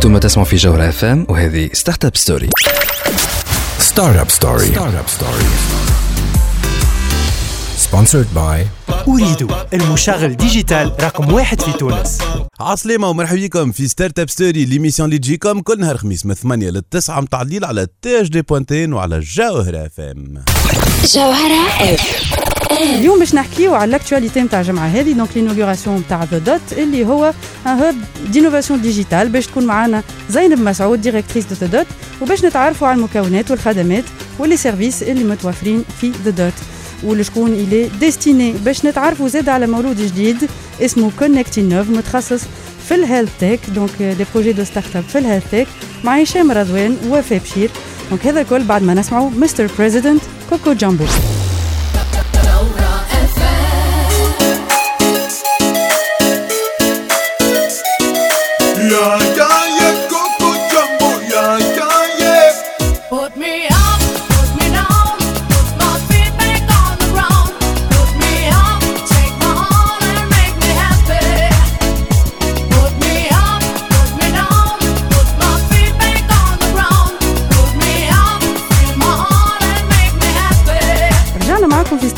أنتم 0.00 0.18
تسمعوا 0.18 0.48
في 0.48 0.56
جوهرة 0.56 0.88
اف 0.88 1.04
ام 1.04 1.26
وهذه 1.28 1.70
ستارت 1.72 2.04
اب 2.04 2.16
ستوري 2.16 2.50
ستارت 3.78 4.16
اب 4.16 4.30
ستوري 4.30 4.66
ستارت 4.66 4.94
اب 4.94 5.08
ستوري 5.08 5.44
سبونسرد 7.76 8.26
باي 8.34 8.66
أريد 9.08 9.48
المشغل 9.74 10.36
ديجيتال 10.36 10.92
رقم 11.00 11.32
واحد 11.32 11.60
في 11.60 11.72
تونس. 11.72 12.18
عسلامة 12.60 13.08
ومرحبا 13.08 13.40
بكم 13.40 13.72
في 13.72 13.88
ستارت 13.88 14.18
اب 14.18 14.30
ستوري 14.30 14.64
ليميسيون 14.64 15.08
اللي 15.08 15.18
تجيكم 15.18 15.60
كل 15.60 15.80
نهار 15.80 15.96
خميس 15.96 16.26
من 16.26 16.34
8 16.34 16.70
ل 16.70 16.82
9 16.90 17.20
متاع 17.20 17.42
الليل 17.42 17.64
على 17.64 17.86
تاج 18.02 18.28
دي 18.28 18.42
بوانتين 18.42 18.92
وعلى 18.92 19.20
جوهرة 19.20 19.86
اف 19.86 20.00
ام 20.00 20.44
جوهرة 21.14 21.94
اف 21.94 22.59
اليوم 22.82 23.18
باش 23.18 23.34
نحكيو 23.34 23.74
على 23.74 23.98
الاكtualité 23.98 24.38
نتاع 24.38 24.60
الجمعة 24.60 24.86
هذه 24.86 25.12
دونك 25.12 25.28
لينوغوراسيون 25.36 25.96
نتاع 25.96 26.24
ذا 26.24 26.38
دوت 26.38 26.72
اللي 26.72 27.06
هو 27.06 27.32
ان 27.66 27.78
هوب 27.78 27.94
دينوفاسيون 28.32 28.80
ديجيتال 28.80 29.28
باش 29.28 29.46
تكون 29.46 29.64
معنا 29.66 30.02
زينب 30.30 30.58
مسعود 30.58 31.00
ديريكتريس 31.00 31.44
دو 31.44 31.54
ذا 31.54 31.66
دوت 31.66 31.86
وباش 32.20 32.44
نتعرفوا 32.44 32.88
على 32.88 32.96
المكونات 32.96 33.50
والخدمات 33.50 34.04
واللي 34.38 34.56
سيرفيس 34.56 35.02
اللي 35.02 35.24
متوفرين 35.24 35.84
في 36.00 36.12
ذا 36.24 36.30
دوت 36.30 36.52
والشكون 37.02 37.52
إلي 37.52 37.90
ديستيني 38.00 38.52
باش 38.52 38.86
نتعرفوا 38.86 39.28
زاد 39.28 39.48
على 39.48 39.66
مولود 39.66 39.96
جديد 39.96 40.36
اسمه 40.80 41.10
كونكتي 41.18 41.62
نوف 41.62 41.90
متخصص 41.90 42.40
في 42.88 42.94
الهيلث 42.94 43.30
تيك 43.40 43.60
دونك 43.74 44.02
دي 44.02 44.24
بروجي 44.34 44.52
دو 44.52 44.64
ستارت 44.64 44.96
اب 44.96 45.04
في 45.08 45.18
الهيلث 45.18 45.50
تيك 45.50 45.68
مع 46.04 46.16
هشام 46.16 46.52
رضوان 46.52 46.96
ووفاء 47.08 47.38
بشير. 47.38 47.70
دونك 48.10 48.26
هذا 48.26 48.40
الكل 48.40 48.64
بعد 48.64 48.82
ما 48.82 48.94
نسمعوا 48.94 49.30
مستر 49.30 49.70
بريزيدنت 49.78 50.22
كوكو 50.50 50.72
جامبو. 50.72 51.04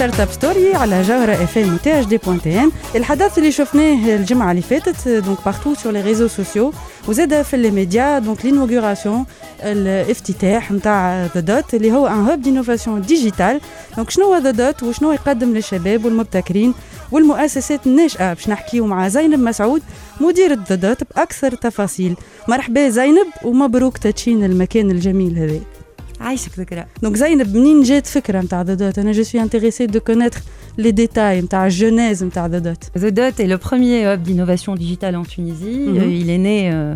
ستارت 0.02 0.20
أب 0.20 0.30
ستوري 0.30 0.74
على 0.74 1.02
جوهرة 1.02 1.32
إف 1.32 1.58
إم 1.58 1.76
تي 1.76 2.00
اش 2.00 2.04
دي 2.04 2.18
تي 2.18 2.60
إن. 2.60 2.70
الحدث 2.96 3.38
اللي 3.38 3.52
شفناه 3.52 4.16
الجمعة 4.16 4.50
اللي 4.50 4.62
فاتت 4.62 5.08
دونك 5.08 5.38
بارتو 5.44 5.74
سور 5.74 5.92
لي 5.92 6.00
ريزو 6.00 6.28
سوسيو 6.28 6.72
وزاد 7.08 7.42
في 7.42 7.56
لي 7.56 7.70
ميديا 7.70 8.18
دونك 8.18 8.44
لينوغوراسيون 8.44 9.24
الافتتاح 9.62 10.72
نتاع 10.72 11.26
ذا 11.34 11.40
دوت 11.40 11.74
اللي 11.74 11.92
هو 11.92 12.06
ان 12.06 12.28
هوب 12.28 12.42
دينوفاسيون 12.42 13.02
ديجيتال 13.02 13.60
دونك 13.96 14.10
شنو 14.10 14.24
هو 14.24 14.36
ذا 14.36 14.50
دوت 14.50 14.82
وشنو 14.82 15.12
يقدم 15.12 15.54
للشباب 15.54 16.04
والمبتكرين 16.04 16.74
والمؤسسات 17.12 17.86
الناشئة؟ 17.86 18.32
باش 18.32 18.48
نحكيو 18.48 18.86
مع 18.86 19.08
زينب 19.08 19.38
مسعود 19.38 19.82
مديرة 20.20 20.58
ذا 20.68 20.74
دوت 20.74 21.04
بأكثر 21.04 21.54
تفاصيل. 21.54 22.14
مرحبا 22.48 22.88
زينب 22.88 23.26
ومبروك 23.44 23.98
تدشين 23.98 24.44
المكان 24.44 24.90
الجميل 24.90 25.38
هذا. 25.38 25.60
عايشك 26.21 26.59
ذكرى 26.59 26.85
دونك 27.03 27.15
زينب 27.15 27.55
منين 27.57 27.81
جات 27.83 28.07
فكره 28.07 28.41
نتاع 28.41 28.61
ذا 28.61 28.73
دوت 28.73 28.99
انا 28.99 29.11
جو 29.11 29.23
سوي 29.23 29.41
انتريسي 29.41 29.85
دو 29.85 29.99
كونيتر 29.99 30.39
لي 30.77 30.91
ديتاي 30.91 31.41
نتاع 31.41 31.65
الجينيز 31.65 32.23
نتاع 32.23 32.45
ذا 32.45 32.59
دوت 32.59 32.83
The 32.83 33.11
Dot 33.17 33.39
est 33.39 33.47
le 33.47 33.57
premier 33.57 34.13
hub 34.13 34.21
d'innovation 34.23 34.75
digitale 34.75 35.15
en 35.15 35.23
Tunisie. 35.33 35.85
Mhm. 35.87 35.97
Euh, 35.97 36.21
il 36.21 36.29
est 36.29 36.37
né 36.49 36.59
euh, 36.73 36.95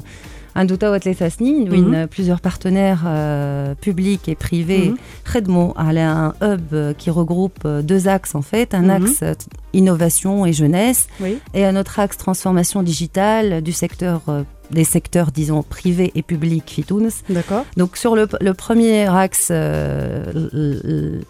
à 0.55 0.63
Ndouta 0.63 0.87
Sasni, 1.21 1.53
où 1.69 1.73
Mhm. 1.73 1.79
une- 1.81 2.07
plusieurs 2.15 2.41
partenaires 2.49 3.03
euh, 3.05 3.73
publics 3.85 4.25
et 4.33 4.35
privés 4.47 4.87
Mhm. 4.89 4.97
Khedmo 5.31 5.63
a 5.77 5.87
un 6.23 6.33
hub 6.47 6.65
euh, 6.73 6.93
qui 7.01 7.09
regroupe 7.19 7.59
euh, 7.65 7.81
deux 7.91 8.03
axes 8.17 8.33
en 8.41 8.45
fait, 8.51 8.69
un 8.81 8.85
Mhm. 8.87 8.95
axe 8.97 9.19
euh, 9.23 9.33
t- 9.41 9.45
innovation 9.81 10.33
et 10.49 10.53
jeunesse 10.61 11.01
Oui. 11.23 11.33
et 11.57 11.63
un 11.71 11.75
autre 11.81 11.95
axe 12.05 12.17
transformation 12.25 12.79
digitale 12.91 13.49
du 13.67 13.73
secteur 13.83 14.17
euh, 14.27 14.43
des 14.70 14.84
secteurs 14.84 15.32
disons 15.32 15.62
privés 15.62 16.12
et 16.14 16.22
publics 16.22 16.68
Fitounes. 16.68 17.10
D'accord. 17.28 17.64
Donc 17.76 17.96
sur 17.96 18.16
le, 18.16 18.28
le 18.40 18.54
premier 18.54 19.08
axe 19.08 19.48
euh, 19.50 21.20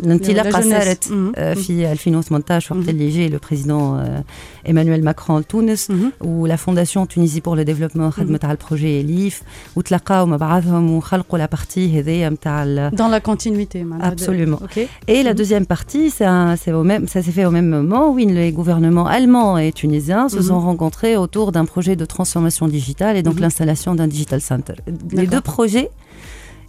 الانطلاقه 0.00 0.50
jeunesse. 0.60 0.64
صارت 0.70 1.04
Mhm. 1.04 1.12
آه، 1.36 1.54
في 1.54 1.92
2018 1.92 2.76
وقت 2.76 2.86
Mhm. 2.86 2.88
اللي 2.88 3.08
جي 3.08 3.28
لو 3.28 3.38
بريزيدون 3.48 4.22
ايمانويل 4.66 5.04
ماكرون 5.04 5.40
لتونس 5.40 5.92
Mhm. 5.92 6.24
ولا 6.24 6.56
فونداسيون 6.56 7.08
تونيزي 7.08 7.40
بور 7.40 7.56
لو 7.56 7.62
ديفلوبمون 7.62 8.10
خدمت 8.10 8.44
على 8.44 8.58
البروجي 8.62 9.02
ليف 9.02 9.42
وتلاقاو 9.76 10.26
مع 10.26 10.36
بعضهم 10.36 10.90
وخلقوا 10.90 11.38
لا 11.38 11.46
بارتي 11.46 11.98
هذيا 12.00 12.28
نتاع 12.28 12.64
ال- 12.64 12.90
Dans 12.96 13.14
la 13.20 13.30
continuité, 13.30 13.76
معناها. 13.76 14.14
Absolument. 14.16 14.58
Ok. 14.64 14.78
Et 15.08 15.22
la 15.22 15.32
Mhm. 15.32 15.36
deuxième 15.36 15.66
partie, 15.66 16.10
c'est 16.10 16.24
un- 16.36 16.56
c'est 16.56 16.72
au 16.72 16.84
même, 16.90 17.04
ça 17.06 17.20
s'est 17.22 17.34
fait 17.38 17.44
au 17.44 17.50
même 17.58 17.68
moment 17.78 18.04
où 18.12 18.16
les 18.40 18.52
gouvernements 18.60 19.08
allemands 19.18 19.54
et 19.64 19.72
tunisiens 19.82 20.26
se 20.28 20.36
Mhm. 20.40 20.42
sont 20.50 20.60
rencontrés 20.70 21.16
autour 21.24 21.46
d'un 21.54 21.66
projet 21.74 21.94
de 22.02 22.04
transformation 22.14 22.66
digitale 22.78 23.14
et 23.20 23.22
donc 23.26 23.36
Mhm. 23.36 23.42
l'installation 23.44 23.90
d'un 23.98 24.08
digital 24.16 24.40
center. 24.50 24.74
Les 24.86 24.92
D'accord. 24.92 25.30
deux 25.34 25.42
projets, 25.54 25.88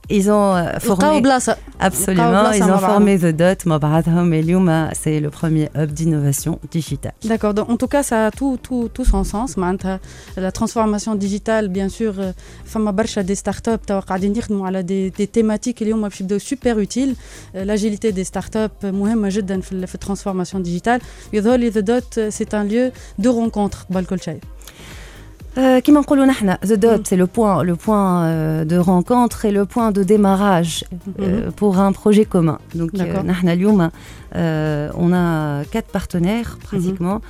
ils 0.10 0.30
ont 0.30 0.56
euh, 0.56 0.86
لقاو 0.86 1.20
formé 1.20 1.22
بلاصه 1.24 1.56
Absolument, 1.82 2.10
بلاصة 2.10 2.54
ils 2.58 2.60
مع 2.64 2.78
ont 2.78 2.82
بعضهم. 2.82 3.18
formé 3.18 3.20
The 3.22 3.36
Dot, 3.38 3.68
مع 3.68 3.78
بعضهم 3.78 4.32
et 4.34 4.40
اليوم 4.44 4.90
c'est 4.94 5.20
le 5.22 5.30
premier 5.30 5.70
hub 5.78 5.92
d'innovation 5.92 6.60
digitale. 6.74 7.14
D'accord, 7.26 7.54
donc 7.54 7.70
en 7.70 7.78
tout 7.78 7.88
cas, 7.88 8.04
ça 8.04 8.28
a 8.28 8.32
tout, 8.32 8.58
tout, 8.64 8.90
tout 8.94 9.06
son 9.06 9.24
sens. 9.24 9.58
معناتها 9.58 10.00
La 10.38 10.52
transformation 10.52 11.16
digitale, 11.16 11.68
bien 11.70 11.90
sûr, 11.90 12.14
euh, 12.20 12.34
فما 12.66 12.92
برشا 12.92 13.22
des 13.24 13.36
startups 13.36 13.86
توا 13.88 14.00
قاعدين 14.00 14.36
يخدموا 14.36 14.68
على 14.68 14.84
des, 14.84 15.18
des 15.22 15.28
thématiques 15.28 15.82
اليوم 15.82 16.02
باش 16.02 16.22
يبداو 16.22 16.40
super 16.40 16.76
utiles. 16.86 17.16
Euh, 17.56 17.66
L'agilité 17.66 18.12
des 18.12 18.28
startups 18.34 18.86
مهمة 18.86 19.30
جدا 19.30 19.62
في, 19.62 19.72
ال- 19.72 19.88
في 19.88 19.96
الترانسفورماسيون 19.96 20.64
ديجيتال. 20.64 21.00
يظهر 21.34 21.56
لي 21.60 21.72
The 21.72 21.76
Dot, 21.86 22.18
euh, 22.18 22.30
c'est 22.38 22.54
un 22.54 22.64
lieu 22.64 22.92
de 23.26 23.30
rencontre 23.30 23.78
قبل 23.92 24.06
كل 24.06 24.20
شيء. 24.20 24.40
Euh, 25.58 25.80
كما 25.80 26.00
نقولوا 26.00 26.26
نحن 26.26 26.56
The 26.64 26.78
Dot, 26.80 27.02
Mm. 27.02 27.06
c'est 27.06 27.18
le 27.18 27.28
point, 27.28 27.64
le 27.64 27.76
point 27.76 28.24
euh, 28.24 28.64
de 28.64 28.78
rencontre 28.78 29.44
et 29.46 29.52
le 29.52 29.66
point 29.66 29.92
de 29.92 30.02
démarrage 30.04 30.86
euh, 31.20 31.52
pour 31.52 31.78
un 31.80 31.92
projet 31.92 32.24
commun. 32.26 32.58
Donc, 32.76 32.92
euh, 32.94 32.98
D'accord. 32.98 33.24
نحن 33.26 33.50
اليوم, 33.50 33.90
euh, 34.36 34.90
on 34.96 35.12
a 35.14 35.64
quatre 35.74 35.92
partenaires 35.92 36.58
pratiquement. 36.64 37.22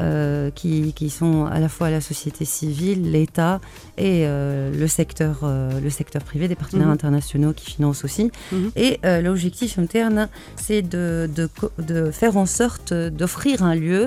euh, 0.00 0.50
qui, 0.60 0.92
qui 0.98 1.08
sont 1.10 1.38
à 1.46 1.58
la 1.64 1.68
fois 1.68 1.88
la 1.90 2.00
société 2.00 2.44
civile, 2.44 3.10
l'État 3.10 3.54
et 3.96 4.18
euh, 4.26 4.70
le, 4.82 4.86
secteur, 4.86 5.34
euh, 5.42 5.80
le 5.86 5.90
secteur 5.90 6.22
privé, 6.30 6.44
des 6.46 6.54
partenaires 6.62 6.86
Mhm. 6.92 6.98
internationaux 6.98 7.52
qui 7.58 7.66
financent 7.74 8.04
aussi. 8.04 8.26
Mhm. 8.52 8.70
Et 8.76 8.90
euh, 9.04 9.20
l'objectif 9.26 9.72
interne, 9.84 10.20
c'est 10.64 10.82
de, 10.82 11.28
de, 11.38 11.44
co- 11.58 11.72
de 11.92 11.98
faire 12.20 12.34
en 12.36 12.46
sorte 12.60 12.90
d'offrir 13.20 13.56
un 13.70 13.74
lieu 13.74 14.02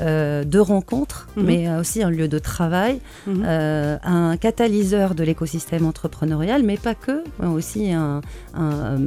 euh, 0.00 0.44
de 0.44 0.58
rencontre, 0.58 1.18
Mhm. 1.36 1.44
mais 1.48 1.60
aussi 1.80 1.98
un 2.02 2.10
lieu 2.10 2.28
de 2.36 2.38
travail, 2.52 2.94
Mhm. 3.26 3.42
euh, 3.46 3.96
un 4.20 4.36
catalyseur 4.36 5.08
de 5.14 5.22
l'écosystème 5.28 5.84
entrepreneurial, 5.92 6.60
mais 6.62 6.78
pas 6.88 6.94
que, 7.04 7.16
mais 7.38 7.48
aussi 7.58 7.82
un, 7.92 8.20
un, 8.54 8.98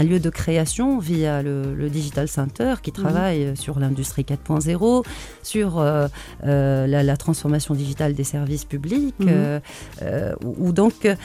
un 0.00 0.02
lieu 0.10 0.18
de 0.26 0.30
création 0.40 0.98
via 0.98 1.34
le, 1.42 1.74
le 1.82 1.88
Digital 1.98 2.26
Center 2.28 2.74
qui 2.82 2.92
travaille 2.92 3.42
sur 3.64 3.74
l'industrie 3.82 4.24
4.0, 4.24 5.04
sur 5.42 5.78
euh, 5.78 6.08
euh, 6.46 6.86
la, 6.86 7.00
la 7.02 7.16
transformation 7.16 7.74
digitale 7.74 8.12
des 8.14 8.24
services 8.36 8.64
publics. 8.64 9.14
Mhm. 9.20 9.28
euh, 9.28 9.60
euh, 10.02 10.34
و 10.42 10.70
دونك 10.70 11.18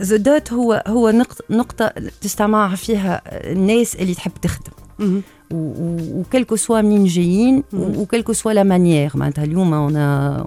ذا 0.00 0.16
دوت 0.16 0.52
هو 0.52 0.82
هو 0.86 1.10
نقطة, 1.10 1.44
نقطة 1.50 1.92
تستمع 2.20 2.74
فيها 2.74 3.22
الناس 3.52 3.96
اللي 3.96 4.14
تحب 4.14 4.32
تخدم 4.42 4.72
ou, 4.99 6.25
quel 6.29 6.45
que 6.45 6.55
soit 6.55 6.81
Minjein, 6.81 7.61
ou, 7.73 7.77
mhm. 7.77 7.97
ou, 7.97 8.05
quelle 8.05 8.23
que 8.23 8.33
soit 8.33 8.53
la 8.53 8.63
manière. 8.63 9.17
Bah, 9.17 9.25
hein, 9.35 9.53
on 9.57 9.95
a, 9.95 10.45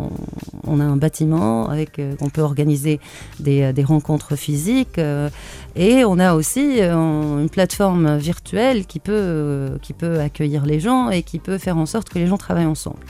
on 0.66 0.80
a 0.80 0.84
un 0.84 0.96
bâtiment 0.96 1.68
avec 1.68 1.98
euh, 1.98 2.14
on 2.20 2.28
peut 2.28 2.40
organiser 2.40 3.00
des, 3.40 3.62
euh, 3.62 3.72
des 3.72 3.84
rencontres 3.84 4.36
physiques 4.36 4.98
euh, 4.98 5.28
et 5.76 6.04
on 6.04 6.18
a 6.18 6.34
aussi 6.34 6.80
une 6.80 7.48
plateforme 7.50 8.16
virtuelle 8.16 8.86
qui 8.86 9.00
peut, 9.00 9.78
qui 9.82 9.92
peut 9.92 10.20
accueillir 10.20 10.66
les 10.66 10.80
gens 10.80 11.10
et 11.10 11.22
qui 11.22 11.38
peut 11.38 11.58
faire 11.58 11.76
en 11.76 11.86
sorte 11.86 12.08
que 12.08 12.18
les 12.18 12.26
gens 12.26 12.38
travaillent 12.38 12.66
ensemble. 12.66 13.04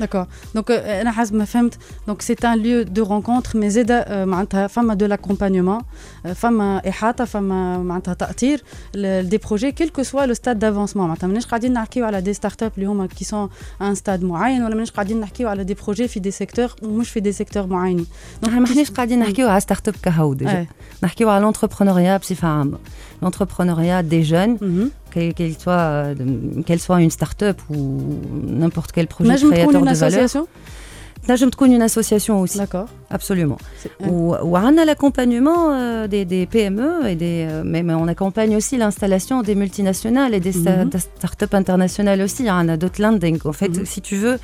D'accord. 0.00 0.26
Donc, 0.56 0.70
euh, 0.70 0.72
أنا 1.00 1.12
حسب 1.12 1.34
ما 1.34 1.44
فهمت 1.44 1.74
donc 2.10 2.22
c'est 2.22 2.44
un 2.44 2.56
lieu 2.56 2.84
de 2.84 3.00
rencontre 3.02 3.56
mais 3.56 3.66
زاد 3.66 3.90
euh, 3.90 4.10
معناتها 4.10 4.66
فما 4.66 4.94
de 4.94 5.06
l'accompagnement 5.16 5.82
euh, 6.26 6.32
فما 6.32 6.88
إحاطة 6.88 7.24
فما 7.24 7.78
معناتها 7.78 8.14
تأطير 8.14 8.62
ل- 8.94 9.28
des 9.30 9.38
projets 9.38 9.72
quel 9.72 9.90
que 9.90 10.02
soit 10.04 10.26
le 10.26 10.34
stade 10.34 10.58
d'avancement 10.58 10.96
معناتها 10.96 11.26
ماناش 11.26 11.46
قاعدين 11.46 11.72
نحكيو 11.72 12.04
على 12.06 12.22
des 12.32 12.36
startups 12.36 12.72
اللي 12.76 12.86
هما 12.86 13.08
qui 13.08 13.24
sont 13.24 13.48
à 13.80 13.84
un 13.84 13.94
stade 13.98 14.22
معين 14.24 14.62
ولا 14.64 14.74
ماناش 14.74 14.90
قاعدين 14.90 15.20
نحكيو 15.20 15.48
على 15.48 15.64
des 15.66 15.82
projets 15.84 16.06
في 16.06 16.20
des 16.20 16.34
secteurs 16.46 16.82
ومش 16.84 17.10
في 17.10 17.20
des 17.20 17.36
secteurs 17.44 17.66
معينين. 17.70 18.06
Donc, 18.44 18.48
نحن 18.48 18.58
ما 18.58 18.64
احناش 18.66 18.90
قاعدين 18.90 19.18
نحكيو 19.18 19.48
على 19.48 19.60
ستارت 19.60 19.88
اب 19.88 19.94
كهو 20.02 20.34
ديجا 20.34 20.64
Ouais. 20.64 21.04
نحكيو 21.04 21.28
على 21.30 21.52
l'entrepreneuriat 21.52 22.20
بصفة 22.20 22.48
عامة 22.48 22.78
l'entrepreneuriat 23.24 24.02
des 24.02 24.22
jeunes 24.32 24.56
Mhm. 24.60 24.62
quelle, 24.62 24.99
qu'elle 25.11 25.57
soit, 25.57 25.73
euh, 25.73 26.15
qu'elle 26.65 26.79
soit 26.79 27.01
une 27.01 27.11
start-up 27.11 27.59
ou 27.69 27.99
n'importe 28.43 28.91
quel 28.91 29.07
projet 29.07 29.35
créateur 29.35 29.81
de 29.81 29.93
valeur. 29.93 30.29
association 31.20 31.26
تنجم 31.28 31.48
تكون 31.50 31.70
une 31.72 31.82
association 31.82 32.40
aussi 32.40 32.58
D'accord. 32.58 32.88
absolument 33.10 33.58
C'est- 33.82 33.90
Ou, 34.08 34.34
ou 34.46 34.56
on 34.56 34.78
a 34.78 34.84
l'accompagnement 34.84 35.62
euh, 35.72 36.06
des, 36.06 36.24
des 36.24 36.46
PME 36.46 36.90
et 37.08 37.16
des, 37.16 37.38
euh, 37.50 37.62
mais, 37.64 37.82
mais 37.82 37.94
on 37.94 38.06
accompagne 38.06 38.54
aussi 38.56 38.76
l'installation 38.76 39.42
des 39.42 39.56
multinationales 39.62 40.32
et 40.34 40.40
des, 40.48 40.52
sta- 40.52 40.84
Mhm. 40.84 40.90
des 40.94 41.00
startups 41.18 41.54
internationales 41.62 42.20
aussi. 42.26 42.42
On 42.48 42.68
a 42.74 42.76
d'autres 42.76 43.02
landing. 43.02 43.38
En 43.44 43.52
fait, 43.60 43.74
Mhm. 43.76 43.86
si 43.92 44.00
tu 44.08 44.14
veux, 44.24 44.38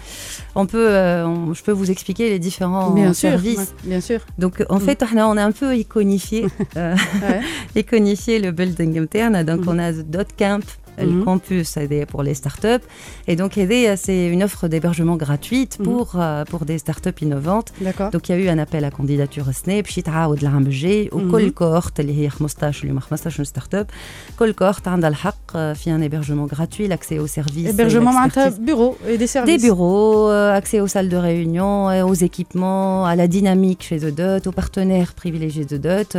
on 0.61 0.65
peut, 0.73 0.89
euh, 0.91 1.25
on- 1.33 1.55
je 1.59 1.63
peux 1.67 1.77
vous 1.81 1.91
expliquer 1.95 2.27
les 2.35 2.41
différents 2.49 2.91
Bien 2.91 3.13
sûr. 3.13 3.31
services. 3.31 3.59
ouais, 3.59 3.91
Bien 3.93 4.01
sûr. 4.09 4.21
Donc, 4.43 4.55
en 4.69 4.81
Mhm. 4.81 4.87
fait, 4.87 4.99
on 5.13 5.17
a, 5.23 5.25
on 5.33 5.37
a 5.43 5.45
un 5.51 5.55
peu 5.63 5.71
iconifié, 5.85 6.41
euh, 6.77 6.95
Ouais. 7.23 7.41
iconifié 7.83 8.35
le 8.45 8.51
building 8.59 8.93
interne. 9.07 9.37
Donc, 9.51 9.61
Mhm. 9.61 9.69
on 9.73 9.79
a 9.87 9.89
Dot 10.15 10.31
Camp, 10.41 10.65
le 11.06 11.12
mhm. 11.12 11.26
campus 11.26 11.78
pour 12.10 12.24
les 12.24 12.34
startups. 12.34 12.86
Et 13.28 13.36
donc, 13.36 13.58
euh, 13.58 13.96
c'est 13.98 14.28
une 14.28 14.44
offre 14.44 14.68
d'hébergement 14.68 15.16
gratuite 15.16 15.80
mhm. 15.80 15.86
pour, 15.86 16.12
euh, 16.16 16.44
pour 16.46 16.66
des 16.66 16.78
startups 16.78 17.22
innovantes. 17.22 17.74
Donc, 18.12 18.30
il 18.30 18.32
y 18.32 18.36
a 18.36 18.38
eu 18.38 18.50
un 18.50 18.58
appel 18.58 18.84
à 18.86 18.92
candidature 18.92 19.46
Snape, 19.54 19.88
Chita 19.88 20.30
ou 20.30 20.36
mhm. 20.36 20.64
de 20.64 21.16
ou 21.16 21.30
Colcohort, 21.30 21.92
les 22.00 22.14
Hirmostache, 22.14 22.84
le 22.84 22.94
Marmastache, 22.94 23.38
une 23.38 23.46
startup. 23.46 23.92
Colcohort, 24.38 24.80
Andal 24.86 25.16
Haq, 25.24 25.36
euh, 25.56 25.76
fait 25.76 25.92
un 25.92 26.02
hébergement 26.02 26.46
gratuit, 26.46 26.88
l'accès 26.88 27.20
aux 27.20 27.28
services. 27.28 27.70
Hébergement, 27.70 28.12
bureau 28.60 28.98
et 29.08 29.18
des 29.18 29.28
services. 29.28 29.62
Des 29.62 29.68
bureaux, 29.68 30.30
accès 30.30 30.80
aux 30.80 30.88
salles 30.88 31.10
de 31.10 31.18
réunion, 31.18 31.88
aux 32.08 32.14
équipements, 32.14 33.06
à 33.06 33.16
la 33.16 33.28
dynamique 33.28 33.84
chez 33.84 34.00
The 34.00 34.48
aux 34.48 34.52
partenaires 34.52 35.14
privilégiés 35.14 35.66
de 35.66 35.78
Dot. 35.78 36.18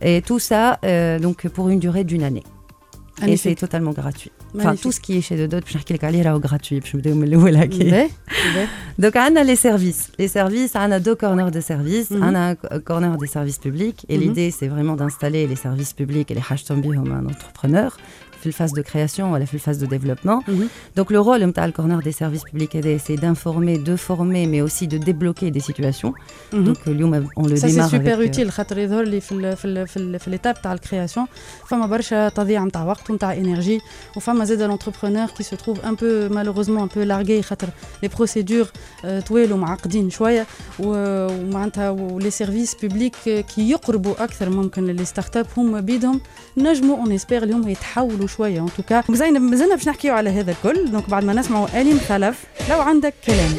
Et 0.00 0.22
tout 0.22 0.38
ça, 0.38 0.78
donc, 1.20 1.46
pour 1.48 1.68
une 1.68 1.78
durée 1.78 2.04
d'une 2.04 2.22
année. 2.22 2.44
Et 3.26 3.36
c'est 3.36 3.54
totalement 3.54 3.92
gratuit. 3.92 4.30
Enfin, 4.56 4.76
tout 4.76 4.92
ce 4.92 5.00
qui 5.00 5.16
est 5.16 5.20
chez 5.20 5.36
Dodot, 5.36 5.64
je 5.66 5.78
suis 5.78 5.98
gratuit. 6.38 6.82
Je 6.84 6.96
me 6.96 7.02
Donc, 8.98 9.12
on 9.16 9.36
a 9.36 9.44
les 9.44 9.56
services. 9.56 10.10
Les 10.18 10.28
services, 10.28 10.72
on 10.74 10.90
a 10.90 11.00
deux 11.00 11.14
corners 11.14 11.50
de 11.50 11.60
services. 11.60 12.10
Mm 12.10 12.22
a 12.36 12.54
un 12.70 12.80
corner 12.80 13.16
des 13.16 13.26
services 13.26 13.58
publics. 13.58 14.04
Et 14.08 14.18
mhm. 14.18 14.22
l'idée, 14.22 14.50
c'est 14.50 14.68
vraiment 14.68 14.96
d'installer 14.96 15.46
les 15.46 15.56
services 15.56 15.92
publics 15.92 16.30
et 16.30 16.34
les 16.34 16.42
hashtombis 16.48 16.90
comme 16.90 17.12
un 17.12 17.26
entrepreneur 17.26 17.96
في 18.45 18.51
الphase 18.51 18.71
de 18.71 18.81
création 18.81 19.19
ولا 19.19 19.45
في 19.45 19.57
الphase 19.59 19.77
de 19.77 19.85
développement. 19.87 20.39
Mhm. 20.47 20.99
Donc 20.99 21.11
le 21.11 21.19
rôle 21.19 21.43
نتاع 21.43 21.67
le 21.67 21.71
corner 21.71 22.01
des 22.07 22.11
services 22.23 22.43
publics 22.51 22.75
aidés, 22.75 22.97
c'est 23.07 23.15
d'informer, 23.21 23.77
de 23.77 23.95
former, 23.95 24.43
mais 24.47 24.61
aussi 24.61 24.87
de 24.87 24.97
débloquer 24.97 25.51
des 25.51 25.59
situations. 25.69 26.13
Mhm. 26.53 26.63
Donc 26.65 26.77
euh, 26.77 26.87
اليوم 26.87 27.27
on 27.39 27.43
le 27.47 27.55
Ça 27.55 27.67
c'est 27.67 27.67
démarre 27.71 27.89
super 27.89 28.17
avec, 28.17 28.29
euh, 28.29 28.33
utile 28.33 28.49
خاطر 28.51 28.77
يظهر 28.77 29.03
لي 29.03 29.21
في 29.21 29.31
ال 29.31 29.57
في 29.57 29.65
ال 29.65 29.87
في, 29.87 29.97
ال 29.97 30.19
في 30.19 30.31
l'étape 30.37 30.61
تاع 30.61 30.73
الكرياسيون 30.73 31.25
فما 31.67 31.85
برشا 31.85 32.29
تضييع 32.29 32.63
نتاع 32.65 32.83
وقت 32.85 33.09
ونتاع 33.09 33.33
انرجي 33.33 33.79
وفما 34.17 34.45
زاد 34.45 34.71
l'entrepreneur 34.71 35.33
qui 35.37 35.43
se 35.43 35.55
trouve 35.55 35.77
un 35.83 35.95
peu 35.95 36.29
malheureusement 36.33 36.83
un 36.83 36.95
peu 36.95 37.03
largué 37.03 37.41
خاطر 37.41 37.67
les 38.05 38.09
procédures 38.09 38.67
آه، 39.05 39.19
طويل 39.19 39.53
ومعقدين 39.53 40.09
شويه 40.09 40.45
و- 40.79 41.27
ومعناتها 41.31 41.89
ولي 41.89 42.29
سيرفيس 42.31 42.75
بوبليك 42.81 43.15
كي 43.25 43.69
يقربوا 43.69 44.23
اكثر 44.23 44.49
ممكن 44.49 44.83
للي 44.85 45.05
ستارت 45.05 45.37
اب 45.37 45.45
هم 45.57 45.81
بيدهم 45.81 46.21
نجموا 46.57 46.97
اون 46.97 47.11
اسبير 47.11 47.43
اليوم 47.43 47.67
يتحولوا 47.69 48.27
شوية. 48.36 48.60
ان 48.60 48.68
توكا 48.76 49.02
زينب 49.10 49.42
مازلنا 49.42 49.74
باش 49.74 49.88
نحكيو 49.88 50.14
على 50.14 50.30
هذا 50.30 50.50
الكل. 50.50 50.90
دونك 50.90 51.10
بعد 51.10 51.24
ما 51.24 51.32
نسمعوا 51.32 51.66
أليم 51.74 52.00
خلف 52.08 52.36
لو 52.70 52.80
عندك 52.80 53.14
كلام. 53.26 53.56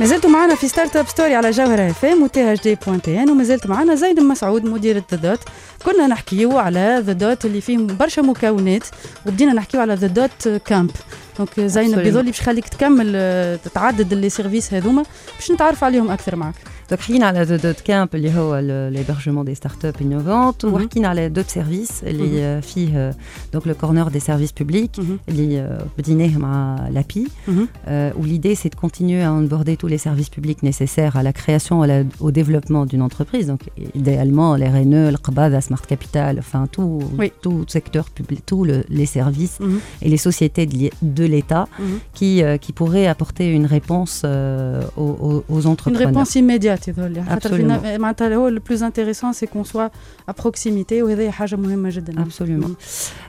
مازلتوا 0.00 0.30
معنا 0.30 0.54
في 0.54 0.68
ستارت 0.68 0.96
اب 0.96 1.08
ستوري 1.08 1.34
على 1.34 1.50
جوهرة 1.50 1.90
اف 1.90 2.04
ام 2.04 2.22
وتي 2.22 2.52
اتش 2.52 2.62
دي 2.62 2.74
بوينت 2.74 3.08
ان 3.08 3.30
ومازلت 3.30 3.66
معنا 3.66 3.94
زيد 3.94 4.20
مسعود 4.20 4.64
مدير 4.64 5.02
الدوت 5.12 5.40
كنا 5.84 6.06
نحكيو 6.06 6.58
على 6.58 7.02
ذا 7.06 7.12
دوت 7.12 7.44
اللي 7.44 7.60
فيه 7.60 7.78
برشا 7.78 8.20
مكونات 8.20 8.84
وبدينا 9.26 9.52
نحكيو 9.52 9.80
على 9.80 9.94
ذا 9.94 10.06
دوت 10.06 10.48
كامب 10.48 10.90
دونك 11.38 11.60
زينب. 11.60 11.98
بيظل 11.98 12.24
باش 12.26 12.40
خليك 12.40 12.68
تكمل 12.68 13.12
آه، 13.16 13.58
تعدد 13.74 14.12
اللي 14.12 14.30
سيرفيس 14.30 14.74
هذوما 14.74 15.04
باش 15.38 15.50
نتعرف 15.50 15.84
عليهم 15.84 16.10
أكثر 16.10 16.36
معك 16.36 16.54
Donc 16.91 16.99
حكينا 16.99 17.25
على 17.25 17.45
The 17.45 17.61
Dot 17.61 17.81
Camp 17.89 18.15
اللي 18.15 18.33
هو 18.33 18.55
ال- 18.55 18.93
l'hébergement 18.97 19.43
des 19.49 19.55
startups 19.55 20.01
innovantes 20.01 20.63
Mhm. 20.65 20.73
وحكينا 20.73 21.07
على 21.07 21.29
دوت 21.29 21.49
سيرفيس 21.49 22.03
اللي 22.03 22.41
آه، 22.43 22.59
فيه 22.59 22.89
آه، 22.97 23.15
donc 23.55 23.59
le 23.61 23.73
corner 23.83 24.09
des 24.09 24.19
services 24.23 24.63
publics 24.63 24.99
مهم. 24.99 25.19
اللي 25.29 25.59
آه، 25.59 25.85
بديناه 25.97 26.37
مع 26.37 26.89
l'API 26.93 27.27
مهم. 27.47 27.67
euh, 27.87 27.89
où 28.19 28.25
l'idée 28.25 28.55
c'est 28.55 28.69
de 28.75 28.79
continuer 28.85 29.23
à 29.23 29.31
onboarder 29.33 29.77
tous 29.77 29.87
les 29.87 29.97
services 30.07 30.29
publics 30.37 30.63
nécessaires 30.63 31.15
à 31.17 31.23
la 31.23 31.33
création 31.33 31.83
et 31.83 31.85
à 31.85 31.87
la- 31.87 32.03
au 32.19 32.31
développement 32.31 32.85
d'une 32.89 33.01
entreprise. 33.09 33.45
Donc 33.51 33.61
idéalement 34.01 34.49
les 34.61 34.67
RNE, 34.75 35.03
le 35.15 35.19
QBA, 35.25 35.45
la 35.57 35.61
Smart 35.67 35.85
Capital, 35.93 36.33
enfin 36.43 36.63
tout, 36.75 36.91
Oui. 37.19 37.27
tout 37.43 37.59
secteur 37.77 38.05
public, 38.17 38.41
tous 38.51 38.63
le- 38.69 38.83
les 38.99 39.07
services 39.19 39.57
Mhm. 39.59 39.79
et 40.03 40.09
les 40.13 40.21
sociétés 40.27 40.65
de, 40.71 40.75
l'I- 40.79 40.93
de 41.19 41.25
l'État 41.33 41.65
Mhm. 41.79 41.85
qui, 42.17 42.31
euh, 42.43 42.57
qui 42.63 42.71
pourraient 42.79 43.07
apporter 43.15 43.45
une 43.59 43.67
réponse 43.77 44.13
euh, 44.25 44.81
aux, 45.03 45.13
aux- 45.27 45.43
aux 45.55 45.61
Une 45.61 45.67
entrepreneurs. 45.73 46.07
réponse 46.11 46.31
immédiate 46.43 46.74
يظهر 46.87 47.07
لي 47.07 47.23
خاطر 47.23 47.49
Absolument. 47.49 47.81
فينا- 47.81 47.97
معناتها 47.97 48.35
هو 48.35 48.49
le 48.49 48.59
plus 48.71 48.79
intéressant 48.81 49.33
c'est 49.33 49.47
qu'on 49.47 49.63
soit 49.63 49.91
à 50.29 50.33
proximité 50.33 51.01
وهذه 51.03 51.29
حاجة 51.31 51.55
مهمة 51.55 51.89
جدا 51.89 52.25
Absolument. 52.25 52.71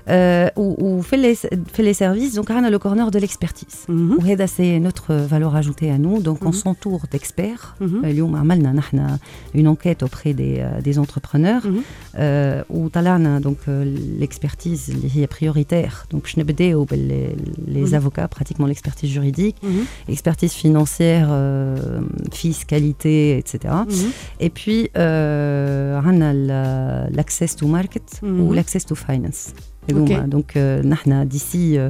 Euh, 0.08 0.48
ou, 0.56 0.68
ou 0.84 1.02
fait, 1.02 1.16
les, 1.26 1.34
fait 1.74 1.84
les 1.90 1.94
services, 2.04 2.34
donc 2.38 2.46
on 2.50 2.64
a 2.64 2.70
le 2.70 2.78
corner 2.78 3.10
de 3.10 3.18
l'expertise. 3.18 3.78
مهم. 3.88 4.18
وهذا 4.18 4.46
c'est 4.46 4.78
notre 4.80 5.14
valeur 5.14 5.56
ajoutée 5.56 5.90
à 5.90 5.98
nous 5.98 6.20
donc 6.22 6.38
on 6.44 6.50
Mhm. 6.50 6.62
s'entoure 6.62 7.02
d'experts 7.12 7.74
مهم. 7.80 8.04
اليوم 8.04 8.36
عملنا 8.36 8.72
نحن 8.72 9.16
une 9.56 9.68
enquête 9.68 10.02
auprès 10.02 10.32
des, 10.34 10.56
euh, 10.58 10.80
des 10.88 10.98
entrepreneurs 10.98 11.62
Mhm. 11.66 11.80
euh, 12.16 12.62
وطلعنا 12.70 13.40
donc 13.40 13.68
euh, 13.68 13.84
l'expertise 14.22 14.88
اللي 14.90 15.10
هي 15.16 15.26
prioritaire 15.26 16.14
donc 16.14 16.18
باش 16.22 16.38
نبداو 16.38 16.84
بال 16.84 17.32
les 17.68 17.90
Mhm. 17.90 17.94
avocats 17.94 18.28
pratiquement 18.38 18.66
l'expertise 18.72 19.08
juridique 19.16 19.56
مهم. 19.62 19.84
marché, 23.37 23.57
etc. 23.57 23.73
Mm 23.73 23.89
-hmm. 23.89 24.11
Et 24.39 24.49
puis, 24.49 24.89
euh, 24.97 26.01
on 26.05 26.21
a 26.21 26.33
l'access 27.17 27.55
to 27.55 27.67
market 27.67 28.19
mm 28.21 28.27
-hmm. 28.27 28.41
ou 28.41 28.53
l'access 28.53 28.85
to 28.85 28.95
finance. 28.95 29.53
Okay. 29.91 30.19
Donc, 30.27 30.55
euh, 30.55 31.25
d'ici... 31.25 31.77
Euh, 31.77 31.89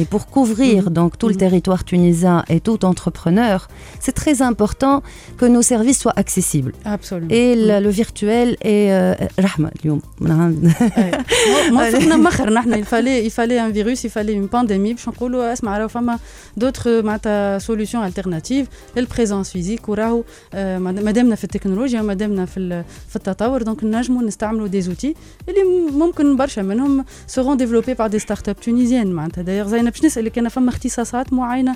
Et 0.00 0.06
pour 0.14 0.24
couvrir 0.36 0.80
Mhm. 0.84 0.94
donc 0.98 1.10
tout 1.20 1.28
le 1.32 1.34
Mhm. 1.38 1.44
territoire 1.46 1.82
tunisien 1.92 2.36
et 2.54 2.60
tout 2.66 2.80
entrepreneur, 2.92 3.58
c'est 4.04 4.16
très 4.22 4.36
important 4.50 4.96
que 5.38 5.46
nos 5.54 5.64
services 5.72 5.98
soient 6.02 6.16
accessibles. 6.22 6.72
ابسولومون 6.86 7.30
Et 7.30 7.54
le, 7.68 7.76
le 7.86 7.90
virtuel 7.90 8.48
est 8.64 8.88
euh, 8.92 9.28
رحمة 9.40 9.70
اليوم 9.80 10.02
موافقنا 11.70 12.16
مخر 12.16 12.50
نحن 12.52 12.72
يفالي 12.74 13.26
يفالي 13.26 13.60
ان 13.66 13.72
فيروس 13.72 14.04
يفالي 14.04 14.38
اون 14.38 14.46
بانديمي 14.46 14.92
باش 14.92 15.08
نقولوا 15.08 15.52
اسمع 15.52 15.78
راهو 15.78 15.88
فما 15.88 16.18
دوتر 16.56 17.02
معناتها 17.02 17.58
سوليوشن 17.58 17.98
التيرناتيف 18.04 18.66
للبريزونس 18.96 19.50
فيزيك 19.50 19.88
وراهو 19.88 20.22
آه، 20.54 20.78
مادامنا 20.78 21.34
في 21.34 21.44
التكنولوجيا 21.44 22.00
ومادامنا 22.00 22.46
في 22.46 22.60
ال- 22.60 22.84
في 23.08 23.16
التطور 23.16 23.62
دونك 23.62 23.84
نجموا 23.84 24.22
نستعملوا 24.22 24.66
دي 24.66 24.80
زوتي 24.80 25.14
اللي 25.48 25.60
م- 25.62 25.98
ممكن 25.98 26.36
برشا 26.36 26.60
منهم 26.60 27.04
سيرون 27.26 27.56
ديفلوبي 27.56 27.94
بار 27.94 28.08
دي 28.08 28.18
ستارت 28.18 28.48
اب 28.48 28.60
تونيزيان 28.60 29.06
معناتها 29.12 29.42
دايوغ 29.42 29.68
زينب 29.87 29.93
باش 29.93 30.05
نسألك 30.05 30.31
كان 30.31 30.49
فما 30.49 30.69
اختصاصات 30.69 31.33
معينة 31.33 31.75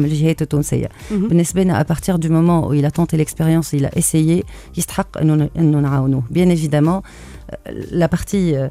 من 0.00 0.04
الجهات 0.04 0.42
التونسيه 0.42 0.88
مهم. 1.10 1.28
بالنسبه 1.28 1.62
لنا 1.62 1.82
à 1.82 1.84
partir 1.84 2.18
du 2.18 2.28
moment 2.28 2.66
où 2.68 2.74
il 2.74 2.84
a 2.84 2.90
tenté 2.90 3.16
l'expérience 3.16 3.72
il 3.72 3.84
a 3.86 3.90
essayé 3.98 4.42
يستحق 4.76 5.18
انه 5.18 5.48
انه 5.58 5.80
نعاونوه 5.80 6.22
bien 6.30 6.48
évidemment 6.48 7.02
euh, 7.02 7.72
la 7.90 8.08
partie 8.08 8.54
euh, 8.54 8.68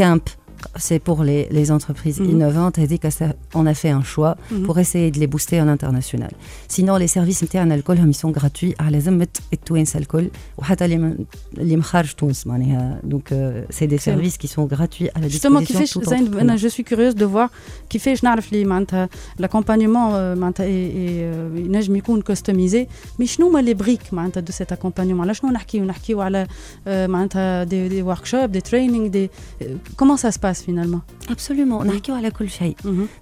camp 0.00 0.24
c'est 0.86 0.98
pour 1.08 1.18
les, 1.28 1.42
les 1.58 1.66
entreprises 1.76 2.18
Mhm. 2.20 2.30
innovantes 2.30 2.78
هذيك 2.78 3.06
ça- 3.06 3.34
on 3.54 3.66
a 3.66 3.74
fait 3.74 3.90
un 4.00 4.02
choix 4.14 4.34
Mhm. 4.50 4.66
pour 4.66 4.76
essayer 4.78 5.10
de 5.14 5.18
les 5.22 5.26
booster 5.34 5.58
en 5.64 5.68
international 5.76 6.30
sinon 6.68 6.96
les 6.96 7.08
services 7.18 7.42
نتاعنا 7.44 7.74
الكلهم 7.74 8.12
ils 8.12 8.16
sont 8.16 8.32
gratuits 8.40 8.74
على 8.80 8.98
ذمه 8.98 9.26
التوانسه 9.52 9.98
الكل 9.98 10.28
وحتى 10.58 10.84
اللي 10.84 10.96
من 10.98 11.16
اللي 11.58 11.76
من 11.76 11.82
خارج 11.82 12.12
تونس 12.12 12.46
معناها 12.46 13.00
donc 13.10 13.32
euh, 13.32 13.72
c'est 13.74 13.86
des 13.86 13.94
Excellent. 13.94 13.98
services 13.98 14.36
qui 14.38 14.48
sont 14.48 14.66
gratuits 14.74 15.08
à 15.16 15.20
la 15.20 15.28
Justement, 15.28 15.60
disposition 15.60 15.66
كيفاش 15.66 15.98
de 15.98 16.00
tout 16.00 16.08
زين 16.08 16.26
entrepreneur. 16.26 16.40
انا 16.40 16.56
جو 16.56 16.68
سوي 16.68 16.84
كوريوز 16.84 17.14
دو 17.14 17.28
فوار 17.28 17.48
كيفاش 17.90 18.24
نعرف 18.24 18.52
لي 18.52 18.64
معناتها 18.64 19.08
لاكومبانيمون 19.38 20.36
معناتها 20.38 20.66
ي- 20.66 20.70
ي- 20.70 21.60
ينجم 21.60 21.96
يكون 21.96 22.20
كوستوميزي 22.20 22.86
مي 23.18 23.26
شنو 23.26 23.48
هما 23.48 23.58
لي 23.58 23.74
بريك 23.74 24.00
معناتها 24.14 24.40
دو 24.40 24.52
سيت 24.52 24.72
اكومبانيمون 24.72 25.20
على 25.24 25.34
شنو 25.34 25.50
نحكيو 25.50 25.84
نحكيو 25.84 26.20
على 26.20 26.46
آه، 26.86 27.06
معناتها 27.06 27.64
دي 27.64 27.88
دي 27.88 28.02
ورك 28.02 28.24
شوب 28.24 28.52
دي 28.52 28.60
ترينينغ 28.60 29.06
دي 29.06 29.30
كومون 29.96 30.16
سا 30.16 30.30
سباس 30.52 30.62
فينالمون 30.62 31.00
absolument 31.28 31.86
نحكيو 31.86 32.14
على 32.14 32.30
كل 32.30 32.50
شيء 32.50 32.76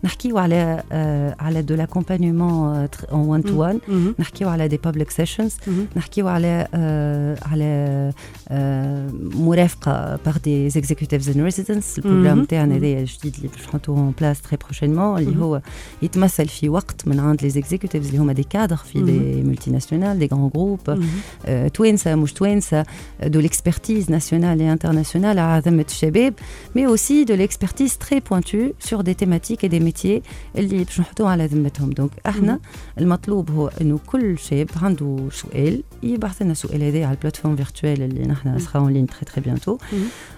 نحكيو 0.04 0.38
على 0.38 0.82
آه، 0.92 1.36
على 1.40 1.62
de 1.62 1.80
l'accompagnement 1.80 2.74
euh, 2.74 3.14
en 3.14 3.38
one 3.38 3.48
to 3.48 3.52
one 3.52 4.00
نحكيو 4.18 4.48
على 4.48 4.68
des 4.68 4.88
public 4.88 5.24
sessions 5.24 5.68
نحكيو 5.96 6.28
على 6.28 6.68
آه، 6.74 7.38
على 7.42 8.12
آه، 8.48 9.10
مرافقه 9.20 10.16
par 10.16 10.34
des 10.34 10.76
executives 10.76 11.26
in 11.28 11.50
residence 11.50 11.98
البروجرام 11.98 12.36
مهم. 12.36 12.44
تاعنا 12.44 12.66
مهم. 12.66 12.76
هذايا 12.76 13.00
الجديد 13.00 13.34
اللي 13.36 13.48
باش 13.48 13.60
نحطوه 13.60 14.12
en 14.12 14.22
place 14.22 14.36
très 14.48 14.56
prochainement 14.66 15.18
اللي 15.18 15.30
مهم. 15.30 15.42
هو 15.42 15.60
يتمثل 16.02 16.48
في 16.48 16.68
وقت 16.68 17.08
من 17.08 17.20
عند 17.20 17.40
les 17.40 17.54
executives 17.64 18.06
اللي 18.06 18.18
هما 18.18 18.34
des 18.34 18.56
cadres 18.56 18.84
في 18.84 18.98
des 18.98 19.46
multinationales 19.48 20.18
des 20.22 20.34
grands 20.34 20.56
groupes 20.56 20.98
آه، 21.46 21.68
توانسه 21.68 22.14
مش 22.14 22.32
توانسه 22.32 22.82
de 23.22 23.40
l'expertise 23.46 24.10
nationale 24.10 24.60
et 24.60 24.84
internationale 24.84 25.38
على 25.38 25.62
ذمه 25.66 25.84
الشباب 25.88 26.34
mais 26.76 26.86
aussi 27.20 27.26
de 27.30 27.34
l'expertise 27.40 27.94
très 28.06 28.20
pointue 28.28 28.68
sur 28.88 28.98
des 29.08 29.16
thématiques 29.22 29.62
et 29.66 29.68
des 29.68 29.80
métiers 29.80 30.22
اللي 30.56 30.84
باش 30.84 31.00
نحطوه 31.00 31.30
على 31.30 31.46
ذمتهم 31.46 31.90
دونك 31.90 32.10
احنا 32.26 32.60
المطلوب 32.98 33.50
هو 33.50 33.70
انه 33.80 33.98
كل 34.06 34.38
شاب 34.38 34.70
عنده 34.82 35.28
سؤال 35.32 35.82
يبعث 36.02 36.42
لنا 36.42 36.52
السؤال 36.52 36.82
هذا 36.82 37.04
على 37.04 37.14
البلاتفورم 37.14 37.56
فيرتوال 37.56 38.02
اللي 38.02 38.26
نحن 38.26 38.58
سخا 38.58 38.78
اون 38.78 38.92
لين 38.92 39.06
تري 39.06 39.20
تري 39.26 39.40
بيانتو 39.40 39.78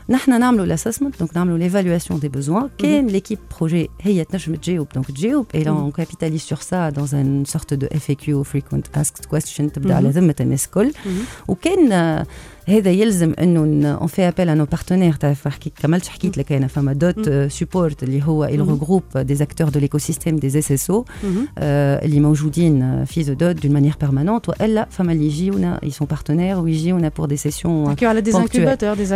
نحن 0.09 0.41
نعملوا 0.41 0.65
الاسسمنت 0.65 1.19
دونك 1.19 1.37
نعملوا 1.37 1.59
ليفالواسيون 1.59 2.21
دي 2.21 2.29
بوزوان 2.29 2.69
كان 2.79 3.07
ليكيب 3.07 3.39
بروجي 3.57 3.91
هي 4.01 4.25
تنجم 4.25 4.55
تجاوب 4.55 4.89
دونك 4.95 5.11
تجاوب 5.11 5.47
et 5.55 5.65
là 5.65 5.73
on 5.73 5.91
capitalise 5.91 6.43
sur 6.43 6.63
ça 6.63 6.91
dans 6.91 7.15
une 7.15 7.47
sorte 7.47 7.75
de 7.75 7.87
FAQ 7.87 8.45
frequent 8.45 9.01
asked 9.01 9.27
question 9.35 9.73
تبدا 9.73 9.95
على 9.95 10.11
ذمه 10.11 10.35
الناس 10.41 10.65
الكل 10.65 10.93
وكان 11.49 11.93
آه، 11.93 12.27
هذا 12.69 12.91
يلزم 12.91 13.35
انه 13.39 13.95
اون 13.95 14.07
في 14.07 14.29
ابل 14.29 14.49
انو 14.49 14.65
بارتنير 14.65 15.13
تعرف 15.13 15.49
حكيت 15.49 15.73
كملتش 15.83 16.09
حكيت 16.09 16.39
لك 16.39 16.53
انا 16.53 16.67
فما 16.67 16.93
دوت 16.93 17.31
سبورت 17.31 18.03
اللي 18.03 18.23
هو 18.23 18.49
il 18.49 18.61
regroupe 18.61 19.19
des 19.19 19.43
acteurs 19.43 19.71
de 19.71 19.81
l'écosystème 19.81 20.39
des 20.41 20.61
SSO 20.61 21.05
آه، 21.59 22.05
اللي 22.05 22.21
موجودين 22.21 23.05
في 23.05 23.23
ذا 23.23 23.33
دوت 23.33 23.67
d'une 23.67 23.73
manière 23.73 24.07
permanente 24.07 24.49
والا 24.49 24.87
فما 24.91 25.13
اللي 25.13 25.27
يجيونا 25.27 25.81
ils 25.85 25.93
sont 26.03 26.07
partenaires 26.17 26.59
ويجيونا 26.59 27.13
pour 27.21 27.25
des 27.27 27.51
sessions 27.51 27.67
نحكيو 27.67 28.09
على 28.09 28.21
دي 28.21 28.33
ponctuelles. 28.33 28.37
انكوباتور 28.37 28.95
دي 28.95 29.07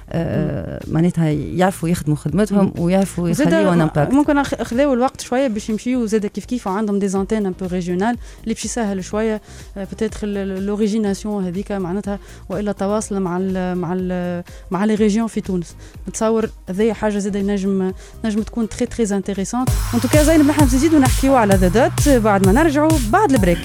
معناتها 0.87 1.29
يعرفوا 1.29 1.89
يخدموا 1.89 2.17
خدمتهم 2.17 2.73
ويعرفوا 2.77 3.29
يخليوا 3.29 3.73
ان 3.73 3.81
امباكت 3.81 4.13
ممكن 4.13 4.43
خذاو 4.43 4.93
الوقت 4.93 5.21
شوية 5.21 5.47
باش 5.47 5.69
يمشيو 5.69 6.05
زاد 6.05 6.25
كيف 6.25 6.45
كيف 6.45 6.67
وعندهم 6.67 6.99
دي 6.99 7.07
زانتين 7.07 7.45
ان 7.45 7.53
بو 7.59 7.65
ريجيونال 7.65 8.17
اللي 8.43 8.53
باش 8.53 8.65
يسهل 8.65 9.03
شوية 9.03 9.41
بتاتر 9.77 10.27
لوريجيناسيون 10.27 11.45
هذيك 11.45 11.71
معناتها 11.71 12.19
وإلا 12.49 12.71
التواصل 12.71 13.19
مع 13.19 13.37
ال 13.41 13.77
مع 13.77 13.93
ال 13.95 14.43
مع 14.71 14.85
لي 14.85 14.95
ريجيون 14.95 15.27
في 15.27 15.41
تونس. 15.41 15.75
نتصور 16.09 16.49
هذه 16.69 16.93
حاجة 16.93 17.17
زاد 17.17 17.35
ينجم 17.35 17.93
نجم 18.25 18.41
تكون 18.41 18.69
تري 18.69 18.85
تري 18.85 19.17
انتريسونت 19.17 19.69
ان 19.93 20.01
توكا 20.01 20.23
زين 20.23 20.47
نحن 20.47 20.63
نزيدوا 20.63 20.99
نحكيو 20.99 21.35
على 21.35 21.55
ذا 21.55 21.67
دوت 21.67 22.09
بعد 22.09 22.45
ما 22.45 22.51
نرجعوا 22.51 22.91
بعد 23.09 23.31
البريك. 23.31 23.59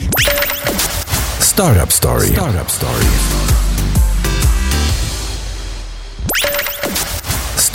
Startup 1.57 1.91
Story. 1.91 3.46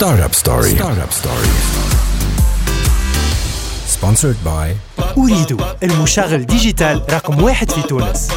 ستارت 0.02 0.20
اب 0.20 0.34
ستوري 0.34 0.70
ستارت 0.70 0.98
اب 0.98 1.12
ستوري 1.12 1.48
سبونسرد 3.86 4.36
باي 4.44 4.76
أريد 5.18 5.62
المشغل 5.82 6.46
ديجيتال 6.46 7.02
رقم 7.10 7.42
واحد 7.42 7.70
في 7.70 7.82
تونس. 7.82 8.28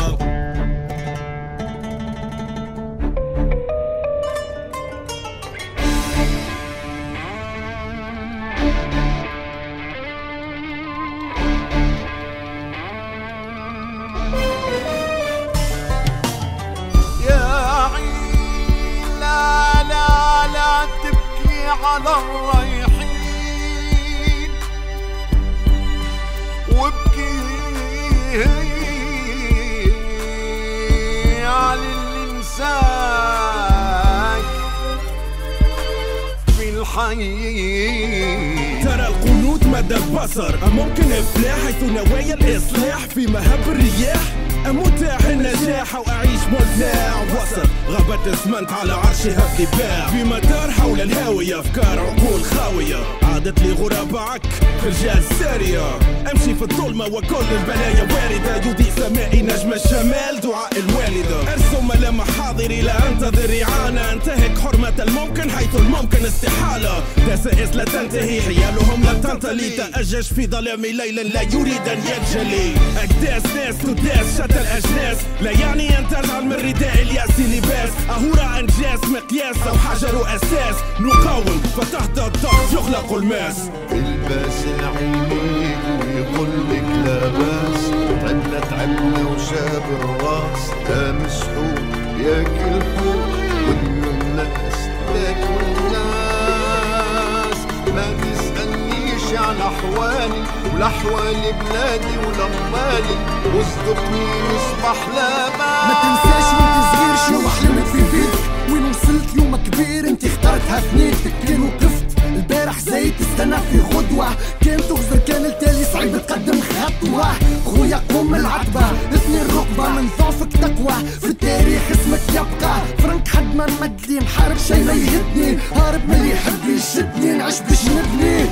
ترى 38.84 39.08
القنوط 39.08 39.64
مدى 39.64 39.96
البصر. 39.96 40.70
ممكن 40.74 41.12
افلاح 41.12 41.66
حيث 41.66 41.84
نوايا 41.84 42.34
الإصلاح 42.34 43.00
في 43.00 43.28
مهب 43.28 43.60
الرياح؟ 43.68 44.22
امتاح 44.70 45.26
النجاح 45.26 45.96
واعيش 45.96 46.42
مرتاح 46.52 47.22
وسط. 47.22 47.70
غابة 47.90 48.34
اسمنت 48.34 48.72
على 48.72 48.94
عرشها 48.94 49.50
الدباع 49.60 50.08
في 50.08 50.24
مدار 50.24 50.72
حول 50.72 51.02
الهاوية 51.02 51.60
أفكار 51.60 52.00
عقول 52.00 52.44
خاوية. 52.44 53.25
عادت 53.46 53.60
لي 53.60 53.72
غرباء 53.72 54.40
في 54.82 54.88
رجال 54.88 55.24
سارية 55.40 56.00
امشي 56.32 56.56
في 56.56 56.62
الظلمة 56.62 57.06
وكل 57.06 57.46
البلايا 57.52 58.02
واردة. 58.02 58.70
يضيء 58.70 58.92
سمائي 58.98 59.42
نجم 59.42 59.74
الشمال 59.74 60.40
دعاء 60.44 60.72
الوالدة. 60.78 61.54
أرسم 61.54 61.88
ملامح 61.88 62.26
حاضري 62.32 62.82
لا 62.82 63.10
أنتظر 63.10 63.64
إعانة. 63.64 64.14
انتهك 64.14 64.58
حرمة 64.58 64.94
الممكن 65.00 65.52
حيث 65.52 65.76
الممكن 65.76 66.26
استحالة. 66.26 67.04
دسائس 67.30 67.76
لا 67.76 67.84
تنتهي 67.84 68.42
حيالهم 68.42 69.04
لا 69.04 69.14
تنتلي 69.14 69.70
تأجج 69.70 70.24
في 70.24 70.48
ظلام 70.48 70.82
ليل 70.82 71.16
لا 71.16 71.42
يريد 71.42 71.88
أن 71.88 72.00
ينجلي 72.00 72.72
اكداس 73.04 73.46
ناس 73.56 73.78
تداس 73.78 74.36
شتى 74.36 74.62
الأجناس. 74.62 75.18
لا 75.42 75.52
يعني 75.52 76.00
أن 76.00 76.08
تجعل 76.08 76.46
من 76.46 76.54
رداء 76.54 77.02
الياس 77.02 77.40
لباس. 77.40 77.90
اهورا 78.10 78.60
انجاز 78.60 79.00
مقياس 79.06 79.58
أو 79.68 79.78
حجر 79.78 80.36
أساس. 80.36 80.76
نقاوم 81.00 81.62
فتحت 81.78 82.10
الضغط 82.10 82.74
يغلق 82.74 83.14
الماس. 83.14 83.35
الباس. 83.36 84.60
العينيك 84.80 85.84
ويقول 86.00 86.50
لك 86.70 86.88
لا 87.06 87.20
باس. 87.28 87.82
تعبنا 88.22 88.60
تعبنا 88.60 89.22
وشاب 89.30 89.86
الراس. 90.00 90.64
لا 90.90 91.02
مسحوق 91.12 91.80
ياكل 92.20 92.76
فوق 92.98 93.32
وانه 93.68 94.08
الناس 94.22 94.78
تاكل 95.14 95.64
الناس. 95.78 97.60
ما 97.96 98.08
تسألنيش 98.22 99.26
عن 99.40 99.58
أحوالي 99.62 100.44
ولا 100.74 100.88
أحوال 100.88 101.42
بلادي 101.62 102.14
ولا 102.18 102.46
أمالي. 102.46 103.18
واصدقني 103.56 104.26
نصبح 104.50 105.00
لا 105.16 105.30
ما 105.60 105.94
تنساش 106.04 106.48
وانت 106.54 106.78
صغير 106.92 107.16
شنو 107.28 107.50
حلمت 107.50 107.88
في 107.88 108.02
بيتك 108.12 108.44
وين 108.72 108.86
وصلت 108.90 109.30
يوم 109.38 109.54
كبير؟ 109.56 110.04
انت 110.08 110.24
اخترتها 110.26 110.80
في 110.80 110.96
نيتك. 110.98 111.34
كان 111.48 111.62
وقفت 111.62 112.05
البارح 112.36 112.80
زي 112.80 113.12
تستنى 113.12 113.58
في 113.72 113.80
غدوة. 113.80 114.28
كان 114.62 114.78
تغزر 114.78 115.20
كان 115.28 115.46
التالي 115.46 115.86
صعيب 115.94 116.28
تقدم 116.28 116.60
خطوة. 116.62 117.26
خويا 117.66 118.02
قوم 118.10 118.36
العتبة 118.36 118.86
اثني 119.14 119.42
الركبة 119.42 119.90
من 119.90 120.10
ضعفك 120.20 120.52
تقوى. 120.54 120.96
في 121.22 121.28
التاريخ 121.28 121.82
اسمك 121.92 122.22
يبقى. 122.30 122.76
فرنك 122.98 123.28
حد 123.28 123.56
ما 123.56 123.66
نمد 123.66 124.02
لي 124.08 124.20
نحارب 124.20 124.58
شي 124.68 124.84
ما 124.84 124.94
يهدني. 124.94 125.58
هارب 125.76 126.10
من 126.10 126.16
اللي 126.16 126.32
يحب 126.32 126.70
يشدني 126.78 127.38
نعيش 127.38 127.60
باش 127.60 127.86
نبني. 127.86 128.46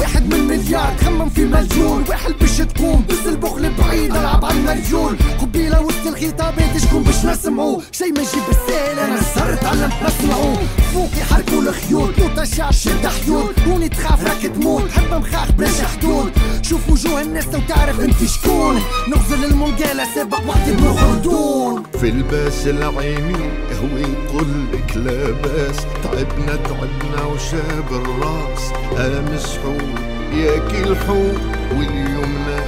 واحد 0.00 0.34
من 0.34 0.46
مليار 0.46 0.96
خمم 1.04 1.28
في 1.28 1.44
مليون. 1.44 2.04
واحد 2.08 2.32
باش 2.40 2.56
تكون 2.56 3.04
بس 3.08 3.26
البخل 3.26 3.72
بعيد 3.78 4.16
العب 4.16 4.44
على 4.44 4.54
المليون 4.58 5.16
قبيلة 5.40 5.80
وسط 5.80 6.06
الخطابات 6.06 6.78
شكون 6.78 7.02
باش 7.02 7.24
نسمعو. 7.24 7.82
شي 7.92 8.04
ما 8.04 8.20
يجيب 8.20 8.42
بالسهل 8.48 8.98
أنا 8.98 9.20
صرت 9.34 9.62
تعلمت 9.62 9.92
نسمعو. 10.06 10.54
فوق 10.94 11.10
يحركوا 11.20 11.62
الخيوط 11.62 12.18
لوطا 12.18 12.42
الشعب 12.42 12.72
شد 12.72 13.06
حيوط 13.06 13.54
وني 13.68 13.88
تخاف 13.88 14.24
راك 14.24 14.52
تموت 14.54 14.90
حبة 14.90 15.18
مخاخ 15.18 15.52
بلاش 15.52 15.80
حدود. 15.80 16.32
شوف 16.62 16.90
وجوه 16.90 17.22
الناس 17.22 17.46
لو 17.46 17.60
تعرف 17.68 18.00
أنت 18.00 18.24
شكون. 18.24 18.82
نغزل 19.08 19.44
المنقالة 19.44 20.14
سابق 20.14 20.40
وقت 20.48 20.68
ابن 20.68 20.96
خلدون 20.96 21.82
في 22.00 22.08
الباس 22.08 22.66
العيني 22.66 23.50
هو 23.80 23.96
يقول 23.96 24.48
لك 24.72 24.96
لا 24.96 25.30
باس 25.30 25.76
تعبنا 26.02 26.56
تعبنا 26.56 27.24
وشاب 27.24 27.88
الراس. 27.90 28.72
امسحوق 29.00 29.89
ياكل 30.32 30.90
الحوت 30.90 31.40
واليمنى 31.72 32.60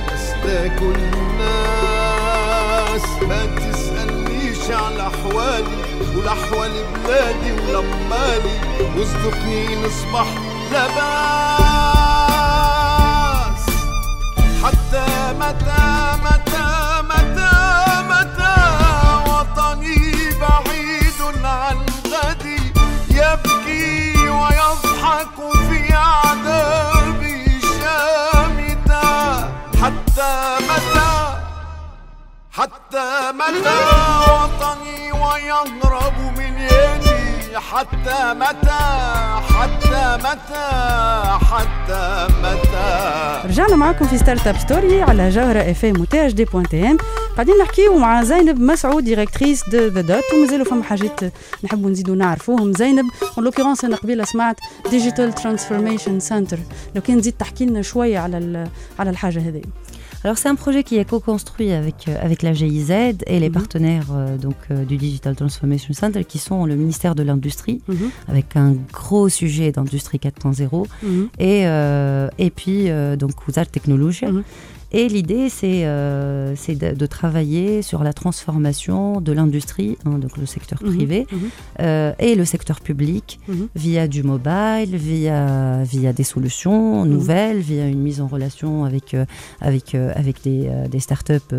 تاكل 0.45 0.95
الناس. 1.13 1.43
ما 3.29 3.41
تسألنيش 3.47 4.65
على 4.71 5.03
أحوالي 5.07 5.77
ولا 6.17 6.33
أحوال 6.33 6.73
بلادي 7.05 7.53
ولا 7.53 7.81
مالي 8.11 8.57
واصدقني 8.97 9.63
نصبح 9.77 10.29
لباس. 10.71 11.03
حتى 14.65 15.07
متى 15.41 15.82
حتى 32.93 33.33
متى 33.33 33.79
وطني 34.33 35.13
ويهرب 35.13 36.39
من 36.39 36.59
يدي. 36.59 37.59
حتى 37.59 38.35
متى 38.35 38.81
حتى 39.55 40.19
متى 40.25 40.67
حتى 41.51 42.27
متى. 42.43 43.49
رجعنا 43.49 43.77
معاكم 43.77 44.07
في 44.07 44.19
ستارت 44.19 44.47
اب 44.47 44.59
ستوري 44.59 45.03
على 45.03 45.31
جوهرة 45.31 45.71
اف 45.71 45.85
ام 45.85 46.01
وتي 46.01 46.27
اش 46.27 46.33
دي 46.33 46.45
بوان 46.45 46.69
تي 46.69 46.91
ان 46.91 46.97
قاعدين 47.35 47.55
نحكيو 47.59 47.99
مع 47.99 48.23
زينب 48.23 48.61
مسعود 48.61 49.05
ديريكتريس 49.05 49.69
دو 49.69 49.87
ذا 49.87 50.01
دوت 50.01 50.25
ومازالوا 50.35 50.65
فما 50.65 50.83
حاجات 50.83 51.21
نحبوا 51.65 51.91
نزيدوا 51.91 52.17
نعرفوهم. 52.17 52.73
زينب 52.73 53.05
اون 53.37 53.45
لوكيرونس 53.45 53.85
أنا 53.85 53.97
قبيلة 53.97 54.25
سمعت 54.25 54.57
ديجيتال 54.91 55.33
ترانسفورميشن 55.33 56.21
سنتر 56.21 56.59
لو 56.95 57.03
كان 57.03 57.21
تزيد 57.21 57.35
تحكي 57.39 57.67
لنا 57.67 57.83
شوية 57.83 58.19
على 58.19 58.69
على 58.99 59.11
الحاجة 59.11 59.39
هذه. 59.39 59.63
Alors 60.25 60.39
c'est 60.39 60.49
un 60.49 60.55
projet 60.55 60.85
qui 60.85 60.99
est 60.99 61.05
co-construit 61.05 61.73
avec, 61.73 62.07
euh, 62.07 62.15
avec 62.23 62.43
la 62.43 62.53
GIZ 62.53 62.91
et 63.27 63.41
les 63.41 63.49
Mhm. 63.49 63.53
partenaires 63.53 64.07
euh, 64.15 64.37
donc, 64.37 64.55
euh, 64.71 64.85
du 64.85 64.97
Digital 64.97 65.35
Transformation 65.35 65.93
Center 65.95 66.25
qui 66.25 66.39
sont 66.39 66.65
le 66.65 66.77
ministère 66.77 67.17
de 67.17 67.25
l'Industrie 67.25 67.81
Mhm. 67.89 68.11
avec 68.29 68.55
un 68.57 68.77
gros 68.93 69.29
sujet 69.29 69.73
d'industrie 69.73 70.19
4.0 70.21 70.87
Mhm. 71.03 71.29
et, 71.41 71.67
euh, 71.67 72.29
et 72.39 72.51
puis 72.51 72.89
donc 73.19 73.33
Wizard 73.49 73.67
Technologie. 73.67 74.27
Et 74.93 75.09
l'idée, 75.09 75.49
c'est 75.49 75.83
euh, 75.85 76.55
de, 76.55 77.07
travailler 77.07 77.81
sur 77.81 78.05
la 78.05 78.13
transformation 78.13 79.21
de 79.23 79.33
l'industrie, 79.33 79.97
hein, 80.05 80.19
donc 80.19 80.37
le 80.37 80.45
secteur 80.47 80.79
mhm. 80.83 80.97
privé, 80.97 81.27
mhm. 81.33 81.51
Euh, 81.81 82.13
et 82.19 82.35
le 82.35 82.45
secteur 82.45 82.81
public, 82.81 83.41
mhm. 83.49 83.69
via 83.75 84.07
du 84.07 84.23
mobile, 84.23 84.95
via, 84.97 85.85
des 86.13 86.25
solutions 86.25 87.07
nouvelles, 87.07 87.59
via 87.59 87.87
une 87.87 88.01
mise 88.01 88.21
en 88.21 88.27
relation 88.27 88.85
avec, 88.85 89.15
euh, 89.15 89.25
des, 90.45 90.71
des 90.91 91.01
startups 91.01 91.55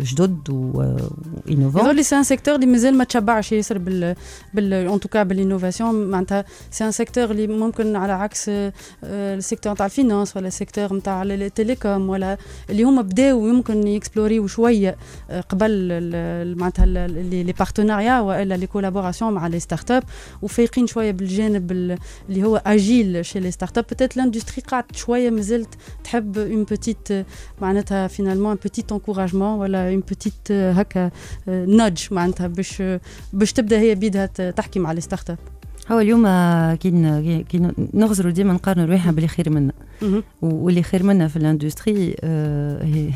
jdodes 0.00 0.48
ou, 0.48 0.80
innovantes. 1.46 1.96
C'est 2.02 2.14
un 2.14 2.22
secteur 2.22 2.58
qui 2.58 2.66
en 4.88 4.98
tout 4.98 5.08
cas 5.08 5.24
l'innovation. 5.24 5.92
C'est 6.70 6.84
un 6.84 6.92
secteur 6.92 7.30
qui, 7.34 7.82
à 7.82 8.06
l'axe, 8.06 8.48
le 9.02 9.40
secteur 9.40 9.74
de 9.74 9.78
la 9.80 9.88
finance, 9.88 10.34
le 10.36 10.50
secteur 10.50 10.90
de 10.90 11.34
la 11.38 11.50
télécom, 11.50 12.16
اللي 12.70 12.82
هما 12.82 13.02
بداو 13.02 13.46
يمكن 13.48 13.86
يكسبلوريو 13.88 14.46
شوية 14.46 14.96
آه، 15.30 15.40
قبل 15.40 15.88
معناتها 16.58 16.86
لي 16.86 17.52
بارتناريا 17.58 18.20
والا 18.20 18.54
لي 18.54 18.66
كولابوراسيون 18.66 19.32
مع 19.32 19.46
لي 19.46 19.60
ستارت 19.60 19.90
اب 19.90 20.02
وفايقين 20.42 20.86
شوية 20.86 21.10
بالجانب 21.10 21.72
ال- 21.72 21.98
اللي 22.28 22.42
هو 22.44 22.62
اجيل 22.66 23.24
شي 23.24 23.40
لي 23.40 23.50
ستارت 23.50 23.78
اب 23.78 23.84
بتيت 23.84 24.16
لاندستري 24.16 24.62
قاعد 24.68 24.84
شوية 24.96 25.30
مازالت 25.30 25.68
تحب 26.04 26.38
اون 26.38 26.64
بوتيت 26.64 27.08
معناتها 27.60 28.06
فينالمون 28.08 28.50
ان 28.52 28.58
بوتيت 28.62 28.92
انكوراجمون 28.92 29.58
ولا 29.58 29.88
اون 29.88 30.00
بوتيت 30.00 30.52
هكا 30.52 31.10
نادج 31.46 32.00
معناتها 32.10 32.46
باش 32.46 32.82
باش 33.32 33.52
تبدأ 33.52 33.78
هي 33.78 33.94
بيدها 33.94 34.26
تحكي 34.26 34.78
مع 34.78 34.92
لي 34.92 35.00
ستارت 35.00 35.30
اب 35.30 35.38
هو 35.91 35.99
اليوم 35.99 36.25
آه، 36.25 36.75
كي 36.75 36.91
ن- 36.91 37.41
كي 37.43 37.57
ن- 37.57 37.73
نغزروا 37.93 38.31
ديما 38.31 38.53
نقارنوا 38.53 38.85
رويحنا 38.85 39.11
باللي 39.11 39.27
خير 39.27 39.49
منا 39.49 39.73
مهم. 40.01 40.23
و- 40.41 40.47
واللي 40.65 40.83
خير 40.83 41.03
منا 41.03 41.27
في 41.27 41.35
الاندستري 41.35 42.15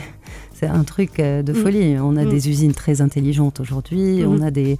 c'est 0.62 0.68
un 0.82 0.84
truc 0.94 1.12
euh, 1.20 1.42
de 1.48 1.54
Mm. 1.54 1.62
folie. 1.64 1.92
On 2.10 2.16
a 2.22 2.24
Mm. 2.26 2.30
des 2.36 2.42
usines 2.54 2.76
très 2.84 2.96
intelligentes 3.08 3.58
aujourd'hui, 3.64 4.08
Mhm. 4.22 4.32
on 4.34 4.38
a 4.48 4.52
des, 4.60 4.72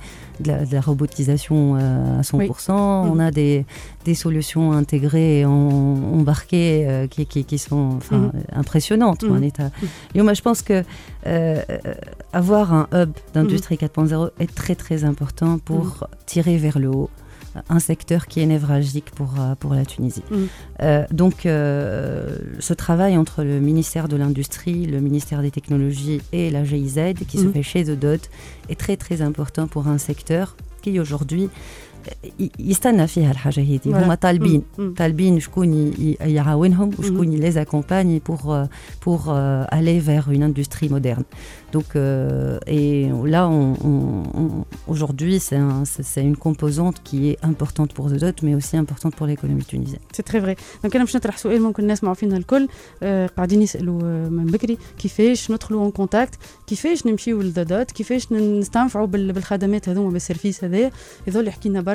de, 0.44 0.48
la, 0.52 0.58
de 0.70 0.74
la 0.78 0.82
robotisation 0.90 1.60
euh, 1.76 2.20
à 2.20 2.24
100%, 2.32 2.82
on 3.14 3.18
a 3.28 3.30
des, 3.40 3.56
des 4.08 4.16
solutions 4.26 4.68
intégrées, 4.82 5.40
en- 5.56 6.00
embarquées 6.20 6.74
euh, 6.88 7.08
qui, 7.14 7.22
qui, 7.32 7.42
qui 7.50 7.58
sont 7.68 7.84
enfin, 8.00 8.22
Mhm. 8.26 8.32
impressionnantes. 8.62 9.24
Mhm. 9.24 9.36
En 9.38 9.42
état. 9.52 9.70
Et 10.16 10.22
moi, 10.28 10.34
je 10.40 10.44
pense 10.48 10.62
que 10.70 10.78
euh, 10.78 10.84
euh, 11.28 11.94
avoir 12.42 12.66
un 12.80 12.86
hub 13.00 13.12
d'industrie 13.34 13.78
4.0 13.84 14.30
est 14.44 14.54
très 14.62 14.76
très 14.84 15.00
important 15.12 15.54
pour 15.70 15.86
tirer 16.32 16.56
vers 16.66 16.78
le 16.86 16.90
haut 16.98 17.10
un 17.69 17.79
secteur 17.79 18.27
qui 18.27 18.41
est 18.41 18.47
névralgique 18.47 19.11
pour, 19.11 19.35
euh, 19.39 19.55
pour 19.55 19.75
la 19.75 19.85
Tunisie. 19.85 20.23
Mhm. 20.31 20.49
Euh, 20.83 21.05
donc, 21.11 21.47
euh, 21.47 22.37
ce 22.59 22.75
travail 22.75 23.17
entre 23.17 23.43
le 23.43 23.61
ministère 23.61 24.09
de 24.09 24.17
l'Industrie, 24.17 24.87
le 24.87 25.01
ministère 25.01 25.43
des 25.43 25.51
Technologies 25.51 26.21
et 26.33 26.51
la 26.51 26.65
GIZ, 26.65 27.15
qui 27.29 27.39
se 27.39 27.45
Mhm. 27.45 27.53
fait 27.53 27.63
chez 27.63 27.85
The 27.85 27.99
Dot, 27.99 28.31
est 28.69 28.79
très 28.79 28.97
très 28.97 29.23
important 29.23 29.67
pour 29.67 29.89
un 29.89 29.99
secteur 29.99 30.57
qui 30.83 31.01
aujourd'hui 31.01 31.51
يستنى 32.60 33.08
فيها 33.08 33.32
الحاجه 33.32 33.60
هذه 33.62 33.80
Voilà. 33.86 33.88
هما 34.04 34.16
طالبين 34.16 34.62
Mm, 34.62 34.80
mm. 34.80 34.98
طالبين 34.98 35.40
شكون 35.40 35.74
ي- 35.74 35.94
ي- 36.00 36.34
يعاونهم 36.34 36.90
وشكون 37.00 37.38
Mhm. 37.38 37.42
les 37.44 37.56
accompagne 37.58 38.20
pour 38.30 38.42
euh, 38.52 38.66
pour 39.06 39.20
euh, 39.30 39.78
aller 39.78 40.00
vers 40.00 40.32
une 40.32 40.44
industrie 40.44 40.90
moderne 40.90 41.24
donc 41.76 41.90
euh, 41.96 42.58
et 42.78 43.10
là 43.36 43.42
on, 43.48 43.66
on- 43.90 44.24
on- 44.42 44.66
aujourd'hui 44.94 45.36
c'est 45.48 45.60
un- 45.68 45.86
c'est 45.94 46.06
c'est 46.12 46.24
une 46.32 46.38
composante 46.48 46.98
qui 47.08 47.18
est 47.32 47.38
importante 47.52 47.92
pour 47.98 48.06
The 48.12 48.18
Dot 48.24 48.38
mais 48.46 48.54
aussi 48.60 48.76
importante 48.84 49.14
pour 49.18 49.26
l'économie 49.28 49.66
tunisienne 49.72 50.02
سي 50.14 50.24
تري 50.24 50.42
فري 50.42 50.56
دونك 50.84 50.96
انا 50.96 51.04
باش 51.06 51.16
نطرح 51.16 51.38
سؤال 51.38 51.62
ممكن 51.62 51.84
الناس 51.84 52.04
معوا 52.04 52.16
فينا 52.16 52.38
الكل 52.38 52.68
آه 53.04 53.28
قاعدين 53.28 53.62
يسالوا 53.62 54.02
آه 54.04 54.30
من 54.30 54.46
بكري 54.46 54.78
كيفاش 55.00 55.52
ندخلوا 55.52 55.82
اون 55.82 55.92
كونتاكت 55.92 56.36
كيفاش 56.68 57.08
نمشيو 57.08 57.42
للدادات 57.42 57.92
كيفاش 57.92 58.32
نستنفعوا 58.32 59.06
بال- 59.08 59.34
بالخدمات 59.34 59.90
هذوما 59.90 60.10
بالسيرفيس 60.10 60.64
هذايا 60.64 60.92
يظل 61.28 61.48
يحكي 61.48 61.70
لنا 61.70 61.82
برشا 61.82 61.95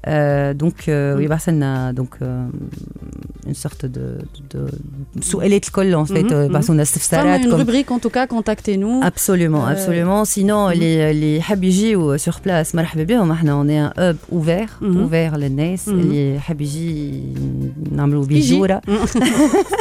thedot.tn 0.00 0.06
مهم. 0.06 0.06
Euh, 0.06 0.54
donc 0.54 0.88
euh, 0.88 1.14
Mm. 1.14 1.16
ويبعث 1.18 1.48
لنا 1.48 1.94
donc 1.98 2.22
euh, 2.22 3.48
une 3.50 3.54
sorte 3.54 3.84
de, 3.86 4.18
de 4.54 4.60
سؤالات 5.20 5.64
الكل 5.66 5.94
en 5.94 6.04
fait 6.08 6.22
Mhm, 6.22 6.30
euh, 6.30 6.32
mhm. 6.32 6.50
يبعثوا 6.50 6.74
لنا 6.74 6.84
Femme, 6.84 6.86
استفسارات 6.88 7.40
une 7.40 7.44
comme 7.50 7.60
rubrique 7.60 7.90
en 7.90 7.98
tout 7.98 8.10
cas, 8.10 8.26
contactez-nous. 8.26 9.00
Absolument, 9.02 9.64
Euh, 9.66 9.72
absolument. 9.74 10.24
Sinon, 10.24 10.68
mhm. 10.68 10.72
les, 10.80 11.12
les 11.20 11.38
يحب 11.38 11.64
يجيو 11.64 12.18
sur 12.18 12.32
place 12.46 12.74
مرحبا 12.74 13.02
بهم 13.02 13.30
احنا 13.30 13.62
on 13.62 13.66
est 13.66 13.94
un 13.96 14.00
hub 14.00 14.16
ouvert 14.38 14.70
Mhm. 14.80 14.96
ouvert 14.96 15.36
للناس 15.36 15.86
Mhm. 15.86 15.88
اللي 15.88 16.34
يحب 16.36 16.60
يجي 16.60 17.22
نعملوا 17.92 18.24
يجي. 18.24 18.34
بيجوره 18.34 18.80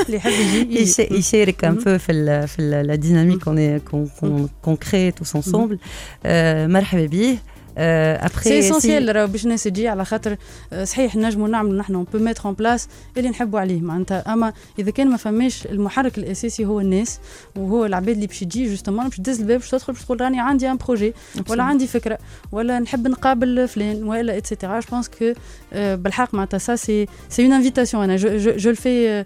اللي 0.05 0.17
يحب 0.17 0.31
يجي 0.31 0.79
يش- 0.81 0.99
يجي. 0.99 1.15
يشارك 1.15 1.65
un 1.65 1.69
Mhm. 1.69 1.83
peu 1.83 1.97
في 1.97 2.11
ال 2.11 2.47
في 2.47 2.59
ال- 2.61 2.87
la 2.87 2.97
dynamique 3.05 3.43
qu'on 3.45 3.57
est 3.57 3.91
qu'on 3.91 4.05
qu'on 4.19 4.47
qu'on 4.65 4.75
crée 4.85 5.11
tous 5.19 5.35
ensemble 5.35 5.77
Euh, 5.77 6.27
مرحبا 6.67 7.05
بيه 7.05 7.35
Après, 7.76 8.42
سي 8.42 8.58
اسونسيال 8.58 9.26
باش 9.28 9.44
الناس 9.44 9.62
تجي 9.62 9.88
على 9.88 10.04
خاطر 10.04 10.36
آه، 10.72 10.84
صحيح 10.84 11.16
نجموا 11.16 11.48
نعملوا 11.48 11.78
نحن 11.78 11.94
اون 11.94 12.06
بو 12.12 12.18
ميتر 12.18 12.44
اون 12.44 12.54
بلاس 12.54 12.88
اللي 13.16 13.28
نحبوا 13.28 13.60
عليه. 13.60 13.80
معناتها 13.80 14.32
أما 14.32 14.52
إذا 14.78 14.90
كان 14.90 15.10
ما 15.10 15.16
فماش 15.16 15.66
المحرك 15.66 16.18
الأساسي 16.18 16.64
هو 16.64 16.80
الناس 16.80 17.18
وهو 17.56 17.86
العباد 17.86 18.08
اللي 18.14 18.26
باش 18.26 18.40
تجي 18.40 18.68
جوستومون 18.70 19.04
باش 19.08 19.16
تدز 19.16 19.40
الباب 19.40 19.58
باش 19.60 19.70
تدخل 19.70 19.92
باش 19.92 20.04
تقول 20.04 20.20
راني 20.20 20.40
عندي 20.40 20.70
ان 20.70 20.76
بروجي 20.76 21.14
ولا 21.48 21.62
عندي 21.62 21.86
فكرة 21.86 22.18
ولا 22.52 22.78
نحب 22.78 23.08
نقابل 23.08 23.68
فلان 23.68 24.02
ولا 24.04 24.36
اتسيتيرا 24.36 24.80
جو 24.80 24.86
بونس 24.90 25.08
كو 25.08 25.32
بالحق 25.72 26.34
معناتها 26.34 26.58
سا 26.58 26.76
سي 26.76 27.06
سي 27.28 27.42
اون 27.44 27.52
انفيتاسيون 27.52 28.04
أنا 28.04 28.16
جو 28.16 28.70
الفي 28.70 29.24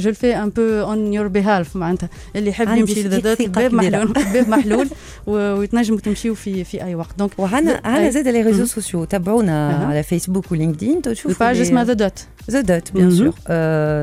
جو 0.00 0.10
الفي 0.10 0.36
ان 0.36 0.50
بو 0.50 0.62
اون 0.62 1.12
يور 1.12 1.26
بيهالف 1.28 1.76
معناتها. 1.76 2.08
اللي 2.36 2.50
يحب 2.50 2.68
يمشي 2.76 3.00
الباب. 3.46 3.74
محلول 3.74 4.16
الباب 4.26 4.48
محلول 4.58 4.88
و- 5.26 5.52
ويتنجموا 5.58 5.98
تمشيوا 6.00 6.34
في 6.34 6.64
في 6.64 6.84
أي 6.84 6.94
وقت. 6.94 7.18
دونك 7.18 7.30
وعنا 7.55 7.81
عنا 7.85 8.05
أي. 8.05 8.11
زاد 8.11 8.27
لي 8.27 8.41
ريزو 8.41 8.57
مهم. 8.57 8.65
سوسيو 8.65 9.03
تابعونا 9.05 9.81
أها. 9.81 9.85
على 9.85 10.03
فيسبوك 10.03 10.51
ولينكدين 10.51 11.01
تشوفوا 11.01 11.31
الباج 11.31 11.57
اسمها 11.61 11.83
ذا 11.83 11.93
دوت 11.93 12.19
ذا 12.51 12.61
دوت 12.61 12.91
بيان 12.91 13.05
مهم. 13.07 13.17
سور 13.17 13.33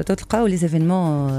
تلقاو 0.02 0.46
لي 0.46 0.56
زيفينمون 0.56 1.30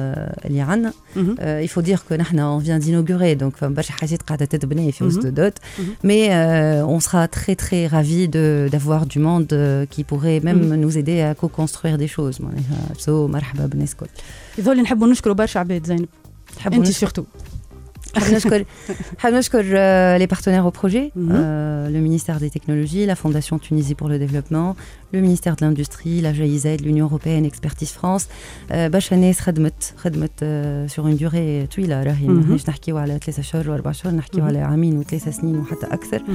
اللي 0.45 0.61
عندنا 0.61 0.93
مهم. 1.15 1.35
il 1.65 1.69
faut 1.69 1.81
dire 1.85 1.99
que 2.09 2.13
نحن 2.13 2.59
on 2.59 2.63
vient 2.63 2.79
d'inaugurer 2.85 3.41
donc 3.43 3.55
فما 3.57 3.73
برشا 3.75 3.93
حاجات 3.93 4.21
قاعده 4.21 4.45
تتبني 4.45 4.91
في 4.91 5.03
وسط 5.03 5.21
Mhm. 5.21 5.25
دوت 5.25 5.53
Mhm. 5.57 5.81
mais 6.05 6.29
euh, 6.29 6.97
on 6.97 6.99
sera 6.99 7.27
très 7.27 7.55
très 7.63 7.87
ravis 7.95 8.27
de 8.27 8.69
d'avoir 8.73 9.05
du 9.05 9.19
monde 9.19 9.53
euh, 9.53 9.85
qui 9.93 10.03
pourrait 10.03 10.39
même 10.47 10.61
Mhm. 10.69 10.75
nous 10.85 10.97
aider 10.97 11.19
à 11.21 11.33
co-construire 11.41 11.97
des 11.97 12.11
choses 12.17 12.41
معناها 12.41 12.93
so 13.05 13.09
مرحبا 13.09 13.65
بالناس 13.65 13.91
الكل 13.91 14.07
يظل 14.57 14.81
نحبوا 14.81 15.07
نشكروا 15.07 15.35
برشا 15.35 15.59
عباد 15.59 15.85
زينب 15.85 16.05
نحبوا 16.57 16.77
انت 16.77 16.87
نشكر- 16.87 17.23
les 20.19 20.27
partenaires 20.27 20.65
au 20.65 20.71
projet 20.71 21.11
Mhm. 21.15 21.31
euh, 21.31 21.89
le 21.95 21.99
ministère 22.07 22.37
des 22.39 22.49
technologies 22.49 23.05
la 23.05 23.15
Fondation 23.15 23.55
Tunisie 23.59 23.95
pour 23.99 24.09
le 24.13 24.17
développement 24.19 24.69
le 25.15 25.19
ministère 25.21 25.55
de 25.57 25.61
l'industrie 25.65 26.21
la 26.21 26.31
GIZ 26.33 26.65
l'Union 26.87 27.05
européenne 27.09 27.45
Expertise 27.51 27.91
France 27.99 28.25
euh, 28.71 28.89
برشا 28.89 29.15
ناس 29.15 29.39
خدمت 29.39 29.93
خدمت 29.97 30.31
euh, 30.43 30.87
sur 30.93 31.03
une 31.07 31.17
durée 31.17 31.67
طويله 31.75 32.03
راهي 32.03 32.27
Mhm. 32.27 32.29
ماهيش 32.31 32.69
نحكيو 32.69 32.97
على 32.97 33.19
ثلاثة 33.25 33.39
اشهر 33.39 33.69
واربع 33.69 33.91
اشهر 33.91 34.13
نحكيو 34.13 34.41
Mhm. 34.43 34.47
على 34.47 34.59
عامين 34.59 34.97
وثلاثة 34.97 35.31
سنين 35.31 35.55
وحتى 35.59 35.85
اكثر 35.85 36.19
Mhm. 36.19 36.31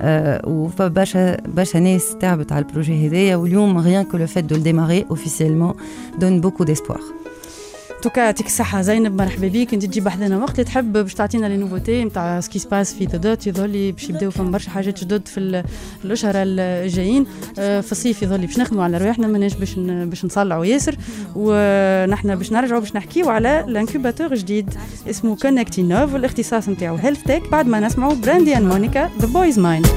euh, 0.00 0.48
وبرشا 0.48 1.36
برشا 1.46 1.78
ناس 1.78 2.16
تعبت 2.20 2.52
على 2.52 2.64
البروجي 2.64 3.06
هذايا 3.08 3.36
واليوم 3.36 3.82
rien 3.82 4.04
que 4.12 4.16
le 4.16 4.26
fait 4.26 4.46
de 4.46 4.54
le 4.54 4.60
démarrer 4.60 5.04
officiellement 5.10 5.74
donne 6.20 6.40
beaucoup 6.40 6.64
d'espoir 6.64 7.00
توكا 8.01 8.19
يعطيك 8.21 8.45
الصحة 8.45 8.81
زينب 8.81 9.21
مرحبا 9.21 9.47
بيك 9.47 9.73
انت 9.73 9.85
تجي 9.85 10.01
بحذنا 10.01 10.37
وقت 10.37 10.51
اللي 10.51 10.63
تحب 10.63 10.93
باش 10.93 11.13
تعطينا 11.13 11.45
لي 11.45 11.57
نوفوتي 11.57 12.03
نتاع 12.05 12.39
سكي 12.39 12.59
سباس 12.59 12.93
في 12.93 13.05
تدوت 13.05 13.47
يظهر 13.47 13.67
لي 13.67 13.91
باش 13.91 14.09
يبداو 14.09 14.31
فما 14.31 14.51
برشا 14.51 14.69
حاجات 14.71 15.03
جدد 15.03 15.27
في 15.27 15.39
ال- 15.39 15.63
الأشهر 16.05 16.33
الجايين. 16.35 17.25
آه، 17.59 17.81
في 17.81 17.91
الصيف 17.91 18.21
يظهر 18.23 18.39
لي 18.39 18.47
باش 18.47 18.59
نخدموا 18.59 18.83
على 18.83 18.97
رواحنا 18.97 19.27
ماناش 19.27 19.53
باش 19.53 19.73
باش 19.79 20.25
نصلعوا 20.25 20.65
ياسر. 20.65 20.95
ونحن 21.35 22.35
باش 22.35 22.51
نرجعوا 22.51 22.79
باش 22.79 22.95
نحكيو 22.95 23.29
على 23.29 23.59
الانكوباتور 23.67 24.35
جديد 24.35 24.73
اسمه 25.09 25.35
كونكتي 25.35 25.81
نوف 25.81 26.13
والاختصاص 26.13 26.69
نتاعو 26.69 26.95
هيلث 26.95 27.23
تك 27.23 27.41
بعد 27.51 27.67
ما 27.67 27.79
نسمعوا 27.79 28.13
براندي 28.13 28.57
اند 28.57 28.65
مونيكا 28.65 29.09
ذا 29.21 29.27
بويز 29.27 29.59
مايند 29.59 29.87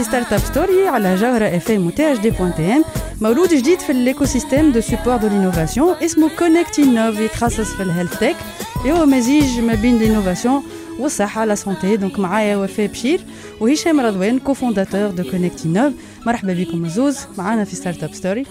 في 0.00 0.06
ستارت 0.06 0.32
اب 0.32 0.38
ستوري 0.38 0.88
على 0.88 1.14
جوهرة 1.14 1.44
اف 1.56 1.70
ام 1.70 1.86
وتي 1.86 2.12
اش 2.12 2.18
دي 2.18 2.30
بوان 2.30 2.54
تي 2.54 2.72
ام 2.72 2.84
مولود 3.20 3.48
جديد 3.54 3.80
في 3.80 3.92
الايكو 3.92 4.24
سيستيم 4.24 4.72
دو 4.72 4.80
سيبور 4.80 5.16
دو 5.16 5.28
لينوفاسيون 5.28 5.94
اسمه 5.94 6.30
كونكتي 6.38 6.82
نوف 6.82 7.18
يتخصص 7.20 7.72
في 7.74 7.82
الهيلث 7.82 8.18
تك 8.18 8.36
اللي 8.80 8.92
هو 8.92 9.06
مزيج 9.06 9.60
ما 9.60 9.74
بين 9.74 9.98
لينوفاسيون 9.98 10.62
والصحة 10.98 11.44
لا 11.44 11.54
سونتي 11.54 11.96
دونك 11.96 12.18
معايا 12.18 12.56
وفاء 12.56 12.86
بشير 12.86 13.20
وهشام 13.60 14.00
رضوان 14.00 14.38
كوفونداتور 14.38 15.10
دو 15.10 15.30
كونكتي 15.30 15.68
نوف 15.68 15.92
مرحبا 16.26 16.52
بكم 16.52 16.84
الزوز 16.84 17.18
معانا 17.38 17.64
في 17.64 17.76
ستارت 17.76 18.04
اب 18.04 18.14
ستوري 18.14 18.46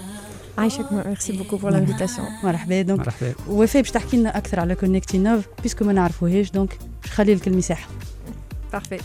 عايشك 0.58 0.92
ميرسي 0.92 1.32
بوكو 1.32 1.56
بور 1.56 1.70
لانفيتاسيون 1.70 2.28
مرحبا. 2.44 2.82
دونك 2.82 3.00
مرحبا. 3.00 3.34
وفاء 3.48 3.82
باش 3.82 3.90
تحكي 3.90 4.16
لنا 4.16 4.38
أكثر 4.38 4.60
على 4.60 4.74
كونكتي 4.74 5.18
نوف 5.18 5.44
بيسكو 5.62 5.84
ما 5.84 5.92
نعرفوهاش 5.92 6.50
دونك 6.50 6.78
باش 7.02 7.12
نخلي 7.12 7.34
لك 7.34 7.48
المساحة 7.48 7.88
Parfait. 8.74 9.02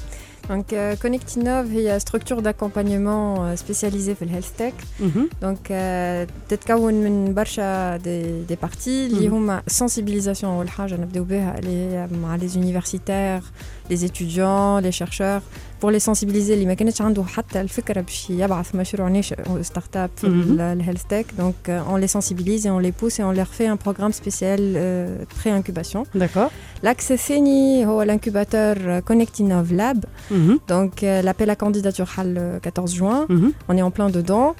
Donc, 0.50 0.72
euh, 0.72 0.96
Connectinov 0.96 1.66
هي 1.72 1.98
structure 2.00 2.42
d'accompagnement 2.42 3.36
euh, 3.38 3.56
spécialisée 3.56 4.14
في 4.14 4.22
الهيلث 4.22 4.50
تك 4.58 4.74
مهم. 5.00 5.28
دونك 5.42 5.58
euh, 5.68 6.30
تتكون 6.48 6.94
من 6.94 7.34
برشا 7.34 7.96
دي, 7.96 8.42
دي 8.42 8.56
بارتي 8.62 9.06
اللي 9.06 9.28
مهم. 9.28 9.34
هما 9.34 9.62
sensibilisation 9.82 10.44
اول 10.44 10.68
حاجه 10.70 10.94
نبداو 10.94 11.24
بها 11.24 11.58
اللي 11.58 11.70
هي 11.70 12.08
مع 12.22 12.38
les 12.38 12.52
universitaires 12.56 13.44
les 13.90 14.04
étudiants 14.04 14.78
les 14.86 14.92
chercheurs 14.92 15.42
pour 15.80 15.90
les 15.90 16.00
sensibiliser 16.10 16.50
اللي 16.50 16.66
ما 16.66 16.74
كانتش 16.74 17.02
عنده 17.02 17.24
حتى 17.24 17.60
الفكره 17.60 18.00
باش 18.00 18.30
يبعث 18.30 18.74
مشروع 18.74 19.08
ناشئ 19.08 19.62
ستارت 19.62 19.96
اب 19.96 20.10
في 20.16 20.26
مهم. 20.28 20.60
الهيلث 20.60 21.02
تك 21.08 21.26
دونك 21.38 21.82
on 21.92 22.00
les 22.04 22.10
sensibilise 22.20 22.66
et 22.66 22.70
on 22.70 22.78
les 22.78 22.92
pousse 22.92 23.18
et 23.20 23.24
on 23.24 23.32
leur 23.32 23.48
fait 23.58 23.66
un 23.66 23.76
programme 23.76 24.12
spécial 24.12 24.60
euh, 24.60 25.24
pré-incubation 25.40 26.04
داكور 26.14 26.48
L'axe 26.84 27.12
CENI 27.28 27.84
هو 27.86 28.02
l'incubateur 28.02 28.76
Connectinov 29.04 29.72
Lab. 29.72 30.04
مهم. 30.30 30.60
Donc 30.68 31.02
euh, 31.02 31.22
l'appel 31.22 31.50
à 31.50 31.56
candidature 31.56 32.08
HAL 32.18 32.34
le 32.34 32.58
14 32.62 32.94
juin. 32.94 33.26
مهم. 33.28 33.52
On 33.68 33.76
est 33.76 33.82
en 33.82 33.90
plein 33.90 34.10
dedans. 34.10 34.54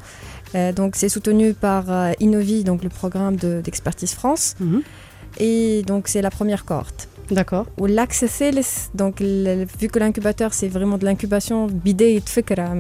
Euh, 0.55 0.73
donc 0.73 0.97
c'est 0.97 1.09
soutenu 1.09 1.55
par 1.55 1.85
euh, 1.91 2.13
Innovi, 2.21 2.65
donc 2.65 2.83
le 2.83 2.89
programme 2.89 3.37
de- 3.37 3.61
d'expertise 3.65 4.13
France. 4.21 4.55
مهم. 4.61 4.83
Et 5.39 5.83
donc 5.91 6.03
c'est 6.09 6.23
la 6.29 6.31
première 6.39 6.65
cohorte. 6.65 7.01
D'accord. 7.32 7.66
Ou 7.80 7.86
l'axe 7.86 8.24
donc 8.94 9.22
vu 9.22 9.88
que 9.88 10.00
l'incubateur 10.00 10.54
c'est 10.54 10.68
vraiment 10.68 10.98
de 10.98 11.06
l'incubation 11.06 11.68
bidée 11.68 12.12
et 12.12 12.20
de 12.20 12.60
hein, 12.60 12.76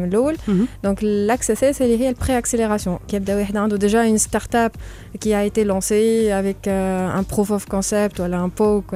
mhm. 0.47 0.67
donc 0.83 0.99
l'axe 1.01 1.47
CLS 1.47 1.77
c'est 1.77 1.87
lié 1.87 2.05
à 2.05 2.09
la 2.09 2.15
préaccélération. 2.15 2.99
Qui 3.07 3.15
a 3.15 3.19
déjà 3.19 4.05
une 4.05 4.17
start-up 4.17 4.73
qui 5.19 5.33
a 5.33 5.45
été 5.45 5.63
lancée 5.63 6.31
avec 6.31 6.67
euh, 6.67 7.07
un 7.07 7.23
proof 7.23 7.51
of 7.51 7.65
concept, 7.65 8.19
ou 8.19 8.23
un 8.23 8.49
POC, 8.49 8.91
ou 8.91 8.95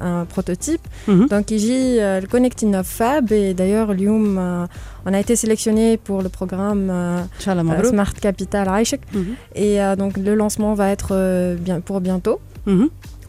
un, 0.00 0.24
prototype. 0.26 0.86
Mhm. 1.08 1.28
Donc 1.28 1.50
il 1.50 1.64
y 1.64 2.00
a 2.00 2.02
euh, 2.02 2.20
le 2.20 2.26
Connecting 2.26 2.74
of 2.76 2.86
Fab 2.86 3.32
et 3.32 3.54
d'ailleurs 3.54 3.92
Lium, 3.94 4.36
euh, 4.38 4.66
on 5.06 5.12
a 5.12 5.20
été 5.20 5.36
sélectionné 5.36 5.96
pour 5.96 6.22
le 6.22 6.28
programme 6.28 6.92
Smart 7.38 8.14
Capital 8.14 8.68
Aishek 8.68 9.00
mhm. 9.12 9.34
et 9.54 9.78
donc 9.96 10.16
le 10.16 10.34
lancement 10.34 10.74
va 10.74 10.90
être 10.90 11.56
pour 11.84 12.00
bientôt 12.00 12.40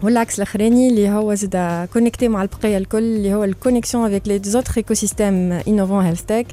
مهم. 0.01 0.05
والعكس 0.05 0.37
الاخراني 0.37 0.88
اللي 0.88 1.11
هو 1.11 1.35
زاد 1.35 1.88
كونكتي 1.92 2.29
مع 2.29 2.42
البقيه 2.42 2.79
الكل 2.79 2.99
اللي 2.99 3.35
هو 3.35 3.44
الكونيكسيون 3.44 4.18
avec 4.20 4.22
les 4.22 4.55
autres 4.57 4.79
écosystèmes 4.79 5.62
innovants 5.66 6.05
health 6.11 6.27
tech 6.29 6.46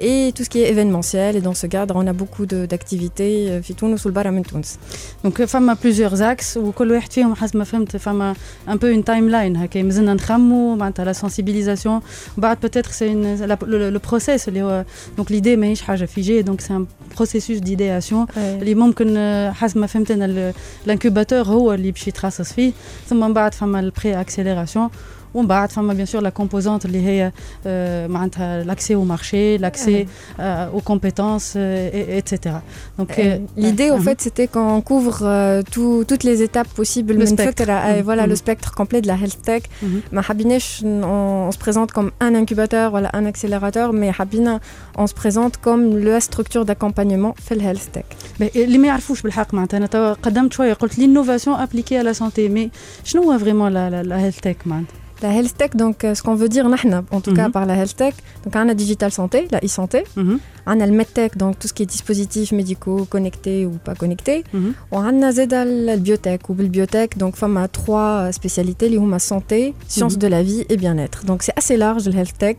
et 0.00 0.32
tout 0.36 0.44
ce 0.44 0.50
qui 0.50 0.58
est 0.62 0.68
événementiel 0.74 1.32
et 1.38 1.40
dans 1.48 1.54
ce 1.62 1.66
cadre 1.66 1.94
on 1.96 2.06
a 2.06 2.12
beaucoup 2.12 2.46
de- 2.52 2.66
d'activités 2.66 3.34
euh, 3.48 3.60
في 3.62 3.74
تونس 3.78 4.06
والبرا 4.06 4.30
من 4.30 4.42
تونس 4.42 4.78
دونك 5.24 5.44
فما 5.44 5.76
بليزيور 5.84 6.10
اكس 6.30 6.56
وكل 6.56 6.92
واحد 6.92 7.12
فيهم 7.12 7.34
حسب 7.34 7.56
ما 7.56 7.64
فهمت 7.64 7.96
فما 7.96 8.34
ان 8.68 8.76
بو 8.76 8.86
اون 8.86 9.04
تايم 9.04 9.28
لاين 9.30 9.56
هكا 9.56 9.82
مازلنا 9.82 10.14
نخمو 10.14 10.76
معناتها 10.76 11.04
لا 11.04 11.12
سونسيبيليزاسيون 11.12 12.00
بعد 12.36 12.60
بوتيتر 12.60 12.90
سي 12.90 13.14
لو 13.62 13.98
بروسيس 14.08 14.48
اللي 14.48 14.62
هو 14.62 14.84
دونك 15.16 15.32
ليدي 15.32 15.56
ماهيش 15.56 15.82
حاجه 15.82 16.04
فيجي 16.04 16.42
دونك 16.42 16.60
سي 16.60 16.72
ان 16.74 16.86
بروسيسوس 17.16 17.58
ديدياسيون 17.58 18.26
اللي 18.36 18.74
ممكن 18.74 19.14
آه، 19.16 19.50
حسب 19.50 19.78
ما 19.78 19.86
فهمت 19.86 20.10
انا 20.10 20.52
الانكوباتور 20.86 21.42
هو 21.42 21.72
اللي 21.74 21.90
باش 21.90 22.08
يتخصص 22.08 22.52
فيه 22.52 22.72
ثم 23.08 23.20
من 23.20 23.32
بعد 23.32 23.54
فما 23.54 23.80
البري 23.80 24.20
اكسيليراسيون 24.20 24.88
ومن 25.34 25.46
بعد 25.46 25.70
فما 25.72 25.92
بيان 25.94 26.06
سور 26.06 26.20
لا 26.22 26.30
كومبوزونت 26.30 26.84
اللي 26.84 27.06
هي 27.06 27.32
آه، 27.66 28.06
معناتها 28.06 28.62
لاكسي 28.64 28.96
au 28.96 29.04
marché 29.08 29.60
l'accès 29.62 30.06
euh, 30.40 30.78
aux 30.78 30.82
compétences 30.92 31.52
euh, 31.56 31.90
et- 31.92 32.18
etc 32.18 32.54
donc 33.00 33.10
Euh, 33.18 33.22
euh, 33.22 33.38
L'idée, 33.64 33.90
au 33.90 33.98
mhm. 33.98 34.06
fait, 34.06 34.18
c'était 34.26 34.48
qu'on 34.54 34.80
couvre 34.90 35.18
euh, 35.22 35.62
tout- 35.74 36.04
toutes 36.10 36.24
les 36.30 36.38
étapes 36.48 36.70
possibles. 36.80 37.12
Le 37.12 37.18
من 37.24 37.26
spectre. 37.36 37.64
فكرة- 37.64 37.82
euh, 37.86 37.96
Mhm. 37.98 38.04
Voilà, 38.08 38.24
le 38.32 38.36
Mhm. 38.36 38.42
spectre 38.44 38.68
complet 38.80 39.00
de 39.04 39.08
la 39.12 39.16
health 39.22 39.40
tech. 39.48 39.62
Mhm. 39.82 39.86
ما 40.12 40.22
حبيناش 40.22 40.84
ن- 40.84 41.02
on, 41.04 41.48
on 41.48 41.52
se 41.56 41.58
présente 41.66 41.90
comme 41.96 42.10
un 42.26 42.32
incubateur 42.42 42.86
ou 42.94 42.96
un 43.18 43.24
accélérateur, 43.32 43.92
mais 43.92 44.10
حبينا 44.10 44.60
on 44.98 45.06
se 45.06 45.14
présente 45.22 45.54
comme 45.66 45.84
la 45.98 46.20
structure 46.20 46.64
d'accompagnement 46.64 47.34
في 47.48 47.54
le 47.54 47.60
health 47.62 47.88
tech. 47.98 48.04
Mais 48.40 48.56
اللي 48.56 48.78
ما 48.78 48.86
يعرفوش 48.88 49.22
بالحق 49.22 49.54
معناتها 49.54 49.76
انا 49.78 49.86
توا 49.86 50.12
قدمت 50.12 50.52
شويه 50.52 50.72
قلت 50.72 50.92
l'innovation 50.92 51.52
appliquée 51.66 51.98
à 52.02 52.04
la 52.12 52.18
santé 52.18 52.48
mais 52.56 52.68
شنو 53.04 53.22
هو 53.32 53.38
فريمون 53.38 53.72
لا 53.72 53.90
لا, 53.90 54.02
لا 54.02 54.30
health 54.30 54.34
tech 54.48 54.66
معناتها 54.66 54.94
la 55.21 55.29
health 55.33 55.55
tech, 55.55 55.71
donc 55.75 56.03
euh, 56.03 56.15
ce 56.15 56.23
qu'on 56.23 56.35
veut 56.35 56.49
dire, 56.49 56.65
en 57.11 57.21
tout 57.21 57.33
cas 57.33 57.45
mhm. 57.45 57.51
par 57.51 57.65
la 57.65 57.75
health 57.75 57.95
tech, 57.95 58.15
donc 58.43 58.55
on 58.55 58.69
a 58.69 58.73
digital 58.73 59.11
santé, 59.11 59.47
la 59.51 59.59
e-santé. 59.63 60.03
Mhm 60.15 60.39
On 60.68 60.80
a 60.84 60.86
le 60.90 60.94
medtech, 61.00 61.32
donc 61.42 61.52
tout 61.60 61.68
ce 61.70 61.74
qui 61.76 61.82
est 61.84 61.90
dispositifs 61.96 62.50
médicaux 62.60 63.02
connectés 63.14 63.60
ou 63.70 63.74
pas 63.86 63.94
connectés. 64.02 64.40
Mhm. 64.52 64.70
On 64.90 65.22
a 65.28 65.30
زاد 65.38 65.52
le 65.88 65.96
biotech 66.06 66.40
ou 66.50 66.54
le 66.66 66.68
biotech, 66.76 67.10
donc 67.22 67.32
femme 67.42 67.56
a 67.64 67.68
trois 67.78 68.32
spécialités, 68.38 68.88
les 68.92 68.98
ma 69.14 69.20
santé, 69.30 69.60
sciences 69.94 70.16
Mhm. 70.16 70.22
de 70.24 70.28
la 70.34 70.42
vie 70.48 70.62
et 70.72 70.76
bien-être. 70.84 71.18
Donc 71.28 71.38
c'est 71.44 71.56
assez 71.60 71.76
large 71.84 72.04
le 72.08 72.14
health 72.20 72.36
tech, 72.42 72.56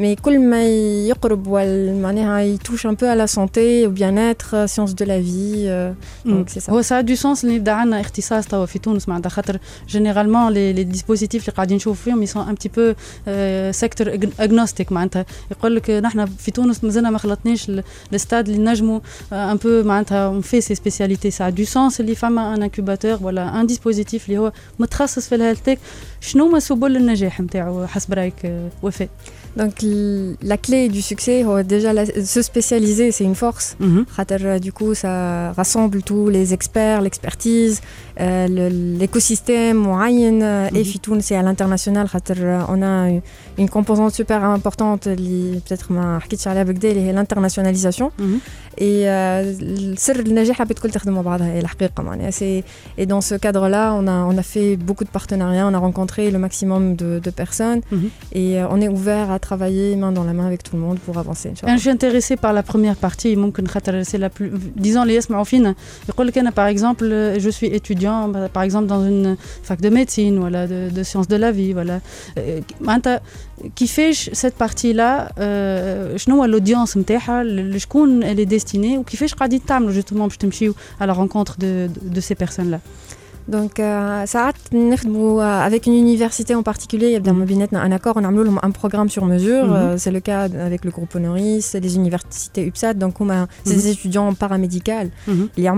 mais 0.00 0.14
كل 0.22 0.38
ما 0.50 0.62
يقرب 1.08 1.46
وال- 1.46 2.02
معناها 2.02 2.44
il 2.56 2.58
touche 2.68 2.84
un 2.86 2.94
peu 2.94 3.08
à 3.08 3.14
la 3.14 3.26
santé, 3.26 3.86
au 3.86 3.90
bien-être, 3.90 4.48
sciences 4.74 4.94
de 4.94 5.04
la 5.04 5.20
vie. 5.20 5.64
euh, 5.66 5.92
donc 6.26 6.46
c'est 6.48 6.60
ça. 6.60 6.70
هو 6.72 6.82
سا 6.82 7.00
دو 7.00 7.14
سونس 7.14 7.44
اللي 7.44 7.54
يبدا 7.56 7.72
عندنا 7.72 8.00
اختصاص 8.00 8.46
توا 8.46 8.66
في 8.66 8.78
تونس 8.78 9.08
معناتها 9.08 9.30
خاطر 9.30 9.58
جينيرالمون 9.88 10.52
لي 10.52 10.72
لي 10.72 10.84
ديسبوزيتيف 10.84 11.42
اللي 11.44 11.54
قاعدين 11.56 11.76
نشوفوا 11.76 12.04
فيهم 12.04 12.22
يسون 12.22 12.48
ان 12.48 12.54
بتي 12.54 12.68
بو 12.76 12.92
سيكتور 13.72 14.18
اجنوستيك 14.40 14.92
معناتها 14.92 15.26
يقول 15.50 15.76
لك 15.76 15.90
نحن 15.90 16.26
في 16.26 16.50
تونس 16.50 16.84
مازلنا 16.84 17.10
ما 17.10 17.18
خلطناش 17.44 17.70
الستاد 18.12 18.48
اللي 18.48 18.70
نجموا 18.70 19.00
ان 19.32 19.56
بو 19.56 19.82
معناتها 19.82 20.26
اون 20.26 20.40
في 20.40 20.60
سي 20.60 20.74
سبيسياليتي 20.74 21.30
سا 21.30 21.48
دو 21.48 21.64
سونس 21.64 22.00
اللي 22.00 22.14
فما 22.14 22.54
ان 22.54 22.62
انكوباتور 22.62 23.18
ولا 23.22 23.60
ان 23.60 23.66
ديسبوزيتيف 23.66 24.28
اللي 24.28 24.38
هو 24.38 24.52
متخصص 24.78 25.28
في 25.28 25.34
الهيلث 25.34 25.60
تك 25.62 25.78
شنو 26.20 26.46
هما 26.46 26.58
سبل 26.60 26.96
النجاح 26.96 27.40
نتاعو 27.40 27.86
حسب 27.86 28.12
رايك 28.12 28.34
آه، 28.44 28.68
وفاء 28.82 29.08
Donc 29.55 29.73
la 30.41 30.57
clé 30.57 30.89
du 30.89 31.01
succès, 31.01 31.45
déjà 31.65 31.91
se 32.05 32.41
spécialiser, 32.41 33.11
c'est 33.11 33.23
une 33.23 33.35
force. 33.35 33.75
Mm. 33.79 34.03
Du 34.59 34.73
coup, 34.73 34.93
ça 34.93 35.51
rassemble 35.53 36.01
tous 36.01 36.29
les 36.29 36.53
experts, 36.53 37.01
l'expertise, 37.01 37.81
euh, 38.19 38.69
l'écosystème, 38.99 39.77
mm 39.77 39.95
et 40.73 40.79
mhm. 40.79 40.85
Fitoun, 40.85 41.21
c'est 41.21 41.35
à 41.35 41.41
l'international. 41.41 42.07
On 42.69 42.81
a 42.81 43.09
une, 43.57 43.69
composante 43.69 44.13
super 44.13 44.43
importante, 44.43 45.03
peut-être 45.03 45.91
l'internationalisation. 47.13 48.11
Mm 48.19 48.25
-hmm. 48.25 48.39
Et 48.77 49.09
euh, 49.09 49.53
et 52.97 53.05
dans 53.05 53.21
ce 53.21 53.35
cadre-là, 53.35 53.93
on 53.99 54.07
a, 54.07 54.17
on 54.31 54.37
a 54.37 54.43
fait 54.43 54.75
beaucoup 54.75 55.05
de 55.09 55.09
partenariats, 55.09 55.65
on 55.67 55.73
a 55.73 55.77
rencontré 55.77 56.31
le 56.31 56.39
maximum 56.39 56.95
de, 56.95 57.19
de 57.19 57.31
personnes 57.31 57.81
mhm. 57.91 58.09
et 58.33 58.49
on 58.69 58.81
est 58.81 58.89
ouvert 58.89 59.31
à 59.31 59.39
travailler 59.45 59.95
main 59.95 60.11
dans 60.11 60.23
la 60.23 60.33
main 60.33 60.47
avec 60.47 60.63
tout 60.63 60.75
le 60.75 60.81
monde 60.81 60.97
pour 60.99 61.17
avancer. 61.17 61.53
Je 61.55 61.77
suis 61.77 61.89
intéressée 61.89 62.35
par 62.35 62.51
la 62.51 62.63
première 62.63 62.95
partie, 62.95 63.35
la 64.17 64.29
plus... 64.29 64.51
disons 64.75 65.03
les 65.03 65.13
fine. 65.45 65.75
par 66.51 66.67
exemple, 66.67 67.05
euh, 67.05 67.39
je 67.39 67.49
suis 67.49 67.67
étudiant, 67.67 68.27
bah, 68.27 68.49
par 68.49 68.63
exemple 68.63 68.87
dans 68.87 69.05
une 69.05 69.37
fac 69.63 69.79
de 69.81 69.89
médecine, 69.89 70.39
voilà, 70.39 70.65
de, 70.67 71.03
sciences 71.03 71.27
de 71.27 71.35
la 71.35 71.51
vie, 71.51 71.73
voilà. 71.73 71.99
Euh, 72.37 72.61
qui 73.75 73.87
fait 73.87 74.13
cette 74.13 74.55
partie-là, 74.55 75.29
euh, 75.39 76.17
je 76.17 76.25
l'audience, 76.47 76.95
elle 78.23 78.39
est 78.39 78.45
destinée, 78.57 78.97
ou 78.97 79.03
qui 79.03 79.15
fait 79.17 79.27
je 79.27 79.35
justement, 79.91 80.25
je 80.25 80.37
à 80.99 81.05
la 81.05 81.13
rencontre 81.13 81.57
de 81.59 82.21
ces 82.21 82.35
personnes-là. 82.35 82.79
Donc, 83.47 83.79
euh, 83.79 84.25
ça 84.25 84.47
a 84.47 84.49
avec 85.39 85.85
une 85.85 85.93
université 85.93 86.55
en 86.55 86.63
particulier, 86.63 87.07
il 87.07 87.13
y 87.13 87.15
a 87.15 87.19
Mhm. 87.19 87.25
bien 87.45 87.67
un 87.73 87.91
accord, 87.91 88.13
on 88.17 88.23
a 88.23 88.27
amené 88.27 88.49
un 88.63 88.71
programme 88.71 89.09
sur 89.09 89.25
mesure. 89.25 89.65
Mhm. 89.65 89.73
euh, 89.73 89.97
c'est 89.97 90.11
le 90.11 90.19
cas 90.19 90.41
avec 90.43 90.83
le 90.83 90.91
groupe 90.91 91.13
Honoris, 91.15 91.73
les 91.79 91.95
universités 91.95 92.63
UPSAT, 92.65 92.95
donc 92.95 93.21
on 93.21 93.29
a 93.29 93.47
c'est 93.63 93.75
des 93.75 93.89
étudiants 93.89 94.33
paramédicaux. 94.33 95.09
Il 95.57 95.63
y 95.63 95.67
a 95.67 95.71
un 95.71 95.75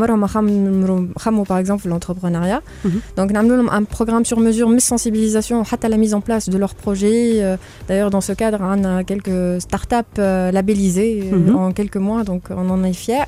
par 1.46 1.58
exemple 1.58 1.88
l'entrepreneuriat. 1.88 2.62
Mhm. 2.86 3.00
Donc, 3.18 3.30
on 3.32 3.36
a 3.36 3.40
amené 3.40 3.70
un 3.70 3.84
programme 3.84 4.26
sur 4.26 4.40
mesure, 4.40 4.70
mais 4.70 4.80
sensibilisation 4.80 5.60
à 5.86 5.90
la 5.90 5.98
mise 5.98 6.14
en 6.14 6.22
place 6.22 6.50
de 6.50 6.58
leurs 6.58 6.76
projets. 6.76 7.44
Euh, 7.44 7.58
D'ailleurs, 7.88 8.10
dans 8.10 8.22
ce 8.22 8.34
cadre, 8.34 8.60
on 8.62 8.84
a 8.84 9.04
quelques 9.04 9.62
startups 9.62 9.96
euh, 10.20 10.52
labellisées 10.52 11.30
euh, 11.32 11.38
Mhm. 11.38 11.56
en 11.56 11.72
quelques 11.74 11.98
mois, 11.98 12.24
donc 12.24 12.44
on 12.50 12.70
en 12.70 12.84
est 12.84 12.94
fiers. 12.94 13.24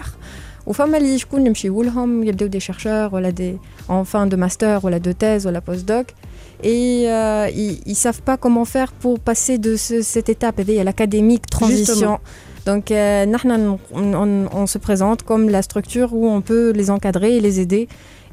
وفما 0.68 0.98
اللي 0.98 1.18
شكون 1.18 1.44
نمشيو 1.44 1.82
لهم 1.82 2.24
يبداو 2.24 2.48
دي 2.48 2.60
شيرشور 2.60 3.14
ولا 3.14 3.30
دي 3.30 3.56
en 3.88 4.04
fin 4.12 4.26
de 4.34 4.36
master 4.36 4.84
ولا 4.84 4.98
de 4.98 5.12
thèse 5.12 5.46
ولا 5.46 5.60
postdoc 5.70 6.06
et 6.62 6.66
euh, 6.66 7.48
ils, 7.62 7.76
ils 7.92 7.98
savent 8.04 8.22
pas 8.30 8.36
comment 8.44 8.64
faire 8.74 8.90
pour 9.02 9.16
passer 9.30 9.56
de 9.66 9.72
ce- 9.86 10.02
cette 10.14 10.28
étape 10.36 10.58
à 10.60 10.84
l'académique 10.88 11.46
transition. 11.56 11.94
Justement. 11.94 12.20
Donc 12.66 12.90
euh, 12.90 13.24
نحنا 13.24 13.76
on, 13.94 14.14
on- 14.24 14.48
on 14.60 14.66
se 14.66 14.78
présente 14.78 15.20
comme 15.30 15.44
la 15.56 15.62
structure 15.68 16.08
où 16.18 16.22
on 16.36 16.40
peut 16.50 16.66
les 16.80 16.88
encadrer 16.96 17.30
et 17.36 17.40
les 17.46 17.56
aider 17.64 17.84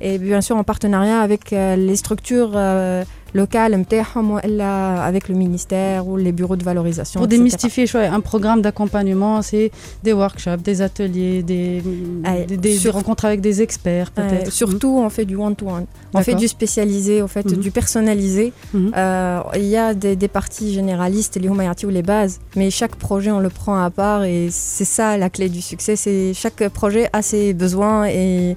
et 0.07 0.17
bien 0.17 0.41
sûr 0.47 0.55
en 0.61 0.63
partenariat 0.73 1.19
avec 1.27 1.43
euh, 1.51 1.75
les 1.87 1.97
structures 2.03 2.53
euh, 2.55 3.03
local 3.34 3.74
avec 3.74 5.28
le 5.28 5.34
ministère 5.34 6.06
ou 6.06 6.16
les 6.16 6.32
bureaux 6.32 6.56
de 6.56 6.64
valorisation. 6.64 7.20
Pour 7.20 7.28
démystifier 7.28 7.86
un 7.96 8.20
programme 8.20 8.62
d'accompagnement, 8.62 9.42
c'est 9.42 9.70
des 10.02 10.12
workshops, 10.12 10.62
des 10.62 10.82
ateliers, 10.82 11.42
des, 11.42 11.82
ah, 12.24 12.44
des, 12.44 12.78
rencontres 12.90 13.24
avec 13.24 13.40
des 13.40 13.62
experts 13.62 14.10
peut-être. 14.10 14.52
surtout, 14.52 14.98
on 14.98 15.10
fait 15.10 15.24
du 15.24 15.36
one-to-one. 15.36 15.86
On 16.14 16.22
fait 16.22 16.34
du 16.34 16.48
spécialisé, 16.48 17.22
en 17.22 17.28
fait, 17.28 17.44
mhm. 17.44 17.58
du 17.58 17.70
personnalisé. 17.70 18.52
Mhm. 18.72 18.92
Euh, 18.96 19.40
il 19.56 19.66
y 19.66 19.76
a 19.76 19.94
des, 19.94 20.28
parties 20.28 20.72
généralistes, 20.72 21.36
les 21.40 21.46
humayati 21.48 21.86
ou 21.86 21.90
les 21.90 22.02
bases, 22.02 22.40
mais 22.56 22.70
chaque 22.70 22.96
projet, 22.96 23.30
on 23.30 23.38
le 23.38 23.48
prend 23.48 23.80
à 23.82 23.90
part 23.90 24.24
et 24.24 24.48
c'est 24.50 24.84
ça 24.84 25.16
la 25.16 25.30
clé 25.30 25.48
du 25.48 25.62
succès. 25.62 25.96
C'est 25.96 26.32
chaque 26.34 26.68
projet 26.70 27.08
a 27.12 27.22
ses 27.22 27.54
besoins 27.54 28.06
et 28.06 28.56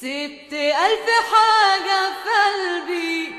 ست 0.00 0.52
ألف 0.52 1.06
حاجة 1.32 2.12
في 2.22 2.30
قلبي. 2.30 3.32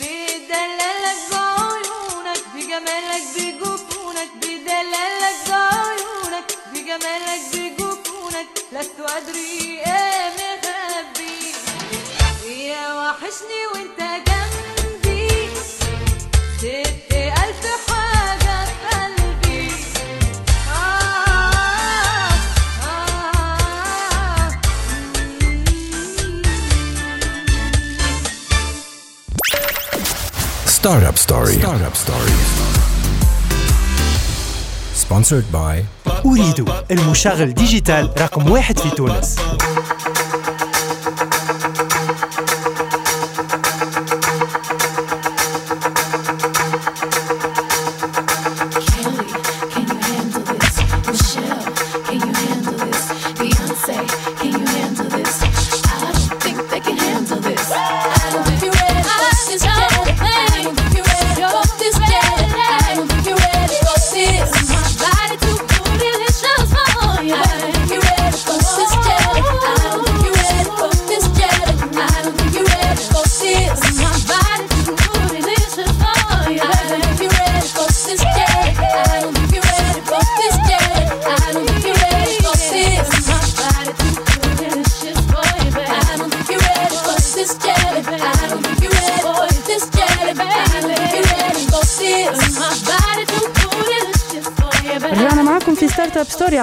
بدلالك 0.00 1.20
بعيونك 1.30 2.42
بجمالك 2.54 3.22
بجفونك 3.36 4.30
بدلالك 4.36 5.38
بعيونك 5.48 6.48
بجمالك 6.72 7.42
بجفونك. 7.52 8.46
لست 8.72 9.00
أدري 9.00 9.80
إيه 9.86 10.32
مخبي. 10.38 11.54
يا 12.68 12.94
وحشني 12.94 13.66
وأنت 13.72 14.00
جنبي. 14.26 15.48
ست 16.60 17.07
ستارت 30.88 31.04
اب 31.04 31.16
ستوري 31.16 31.52
ستارت 31.52 31.82
اب 31.82 31.94
ستوري 31.94 32.32
سبونسرد 34.94 35.44
باي 35.52 35.84
أريد 36.26 36.68
المشغل 36.90 37.54
ديجيتال 37.54 38.10
رقم 38.20 38.50
واحد 38.50 38.78
في 38.78 38.90
تونس. 38.90 39.36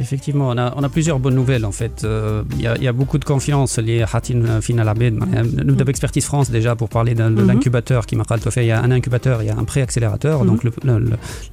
Effectivement, 0.00 0.48
on 0.48 0.56
a, 0.58 0.72
on 0.76 0.82
a 0.82 0.88
plusieurs 0.88 1.18
bonnes 1.18 1.34
nouvelles 1.34 1.64
en 1.66 1.72
fait. 1.72 2.02
Euh, 2.04 2.42
Il 2.56 2.62
y, 2.62 2.66
a- 2.66 2.76
il 2.76 2.82
y 2.82 2.88
a 2.88 2.92
beaucoup 2.92 3.18
de 3.18 3.24
confiance 3.24 3.78
liée 3.78 4.02
à 4.02 4.08
Hatin 4.12 4.60
Final 4.60 4.88
Abed. 4.88 5.14
Nous 5.14 5.74
avons 5.80 5.90
Expertise 5.90 6.24
France 6.24 6.50
déjà 6.50 6.74
pour 6.74 6.88
parler 6.88 7.14
d'un- 7.14 7.30
de 7.30 7.42
Mhm. 7.42 7.48
l'incubateur 7.48 8.06
qui 8.06 8.16
m'a 8.16 8.24
fait. 8.24 8.64
Il 8.64 8.68
y 8.68 8.70
a 8.72 8.80
un 8.82 8.90
incubateur, 8.90 9.42
il 9.42 9.46
y 9.46 9.50
a 9.50 9.56
un 9.56 9.64
préaccélérateur. 9.64 10.40
Mhm. 10.42 10.46
Donc 10.46 10.60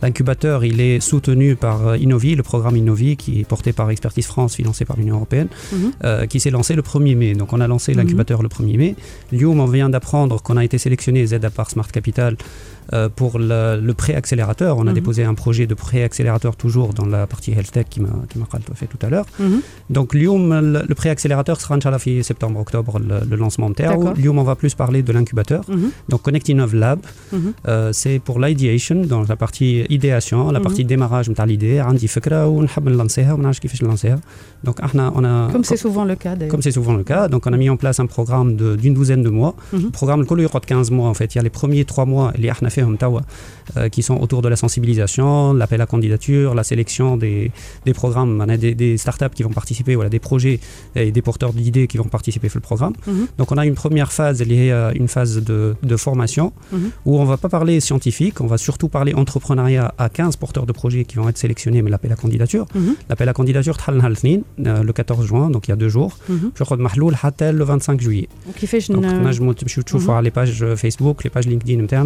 l'incubateur, 0.01 0.63
il 0.65 0.79
est 0.81 0.99
soutenu 0.99 1.55
par 1.55 1.87
euh, 1.87 1.97
Innovi, 1.97 2.35
le 2.35 2.43
programme 2.43 2.77
Innovi 2.77 3.17
qui 3.17 3.41
est 3.41 3.43
porté 3.47 3.73
par 3.73 3.89
Expertise 3.89 4.25
France, 4.27 4.55
financé 4.55 4.85
par 4.85 4.97
l'Union 4.97 5.15
Européenne, 5.15 5.47
Mhm. 5.73 5.91
euh, 6.03 6.25
qui 6.25 6.39
s'est 6.39 6.51
lancé 6.51 6.75
le 6.75 6.81
1er 6.81 7.15
mai. 7.15 7.33
Donc 7.33 7.53
on 7.53 7.59
a 7.61 7.67
lancé 7.67 7.93
l'incubateur 7.93 8.41
le 8.43 8.49
1er 8.49 8.77
mai. 8.77 8.95
Lyon, 9.31 9.59
on 9.59 9.65
vient 9.65 9.89
d'apprendre 9.89 10.41
qu'on 10.41 10.57
a 10.57 10.63
été 10.63 10.77
sélectionné 10.77 11.25
Z 11.25 11.33
à 11.43 11.49
part 11.49 11.69
Smart 11.69 11.87
Capital 11.91 12.35
euh, 12.93 13.09
pour 13.09 13.39
le, 13.39 13.91
pré-accélérateur, 13.93 14.77
on 14.77 14.81
a 14.81 14.85
mhm. 14.85 14.93
déposé 14.93 15.23
un 15.23 15.33
projet 15.33 15.67
de 15.67 15.73
pré-accélérateur 15.73 16.55
toujours 16.55 16.93
dans 16.93 17.05
la 17.05 17.27
partie 17.27 17.51
health 17.51 17.71
tech 17.71 17.85
qui 17.89 17.99
m'a 18.01 18.09
fait 18.75 18.87
tout 18.87 19.03
à 19.05 19.09
l'heure. 19.09 19.25
Mhm. 19.39 19.61
Donc, 19.89 20.13
le, 20.13 20.93
pré-accélérateur 20.93 21.59
sera, 21.59 21.75
Inch'Allah, 21.75 21.99
septembre-octobre, 22.21 22.99
le, 22.99 23.35
lancement 23.35 23.67
en 23.67 23.73
terre. 23.73 23.97
Lyon, 24.15 24.35
on 24.37 24.43
va 24.43 24.55
plus 24.55 24.73
parler 24.73 25.03
de 25.03 25.11
l'incubateur. 25.11 25.63
Mhm. 25.67 25.91
Donc, 26.09 26.21
Connect 26.21 26.47
Innov 26.49 26.75
Lab, 26.75 26.99
euh, 27.67 27.91
c'est 27.93 28.19
pour 28.19 28.39
l'ideation, 28.39 29.01
donc 29.01 29.27
la 29.27 29.35
partie 29.35 29.85
idéation, 29.89 30.51
la 30.51 30.59
partie 30.59 30.85
démarrage 30.85 31.27
de 31.29 31.43
l'idée. 31.43 31.81
Donc, 34.63 34.77
on 34.81 35.23
a, 35.23 35.49
comme 35.51 35.63
c'est 35.63 35.77
souvent 35.77 36.05
le 36.05 36.15
cas. 36.15 36.35
Comme 36.49 36.61
c'est 36.61 36.71
souvent 36.71 36.93
le 36.93 37.03
cas. 37.03 37.27
Donc, 37.27 37.45
on 37.47 37.53
a 37.53 37.57
mis 37.57 37.69
en 37.69 37.77
place 37.77 37.99
un 37.99 38.05
programme 38.05 38.55
d'une 38.55 38.93
douzaine 38.93 39.23
de 39.23 39.29
mois. 39.29 39.55
Le 39.73 39.89
programme, 39.89 40.21
le 40.21 40.47
15 40.59 40.91
mois 40.91 41.09
en 41.09 41.13
fait. 41.13 41.35
Il 41.35 41.37
y 41.37 41.39
a 41.39 41.43
les 41.43 41.49
premiers 41.49 41.85
trois 41.85 42.05
mois, 42.05 42.31
les 42.37 42.49
euh, 43.75 43.89
qui 43.89 44.01
sont 44.01 44.15
autour 44.15 44.41
de 44.41 44.47
la 44.47 44.55
sensibilisation, 44.55 45.53
l'appel 45.53 45.81
à 45.81 45.85
candidature, 45.85 46.55
la 46.55 46.63
sélection 46.63 47.17
des, 47.17 47.51
des 47.85 47.93
programmes, 47.93 48.39
hein, 48.39 48.57
des, 48.57 48.73
des, 48.75 48.97
startups 48.97 49.33
qui 49.35 49.43
vont 49.43 49.49
participer, 49.49 49.95
voilà, 49.95 50.09
des 50.09 50.19
projets 50.19 50.61
et 50.95 51.11
des 51.11 51.21
porteurs 51.21 51.51
d'idées 51.51 51.87
qui 51.87 51.97
vont 51.97 52.05
participer 52.05 52.47
sur 52.47 52.59
le 52.59 52.61
programme. 52.61 52.93
Donc 53.37 53.51
on 53.51 53.57
a 53.57 53.65
une 53.65 53.75
première 53.75 54.13
phase 54.13 54.41
liée 54.41 54.71
à 54.71 54.75
euh, 54.75 54.91
une 54.95 55.09
phase 55.09 55.43
de, 55.43 55.75
de 55.83 55.97
formation 55.97 56.53
où 57.05 57.19
on 57.19 57.23
ne 57.23 57.27
va 57.27 57.37
pas 57.37 57.49
parler 57.49 57.79
scientifique, 57.81 58.39
on 58.39 58.47
va 58.47 58.57
surtout 58.57 58.87
parler 58.87 59.13
entrepreneuriat 59.13 59.93
à 59.97 60.07
15 60.09 60.37
porteurs 60.37 60.65
de 60.65 60.71
projets 60.71 61.03
qui 61.03 61.17
vont 61.17 61.27
être 61.27 61.37
sélectionnés, 61.37 61.81
mais 61.81 61.89
l'appel 61.89 62.11
à 62.11 62.15
candidature. 62.15 62.67
L'appel 63.09 63.27
à 63.27 63.33
candidature, 63.33 63.77
euh, 63.89 64.83
le 64.83 64.93
14 64.93 65.25
juin, 65.25 65.49
donc 65.49 65.67
il 65.67 65.71
y 65.71 65.73
a 65.73 65.77
deux 65.77 65.89
jours, 65.89 66.17
je 66.29 66.63
crois 66.63 66.77
que 66.77 66.81
le 67.51 67.63
25 67.63 67.99
juillet. 67.99 68.29
Donc, 68.95 69.03
on 69.03 69.25
a, 69.25 69.31
je 69.31 69.41
les 70.21 70.31
pages 70.31 70.65
Facebook, 70.75 71.23
les 71.23 71.29
pages 71.29 71.47
LinkedIn, 71.47 71.83
etc 71.83 72.01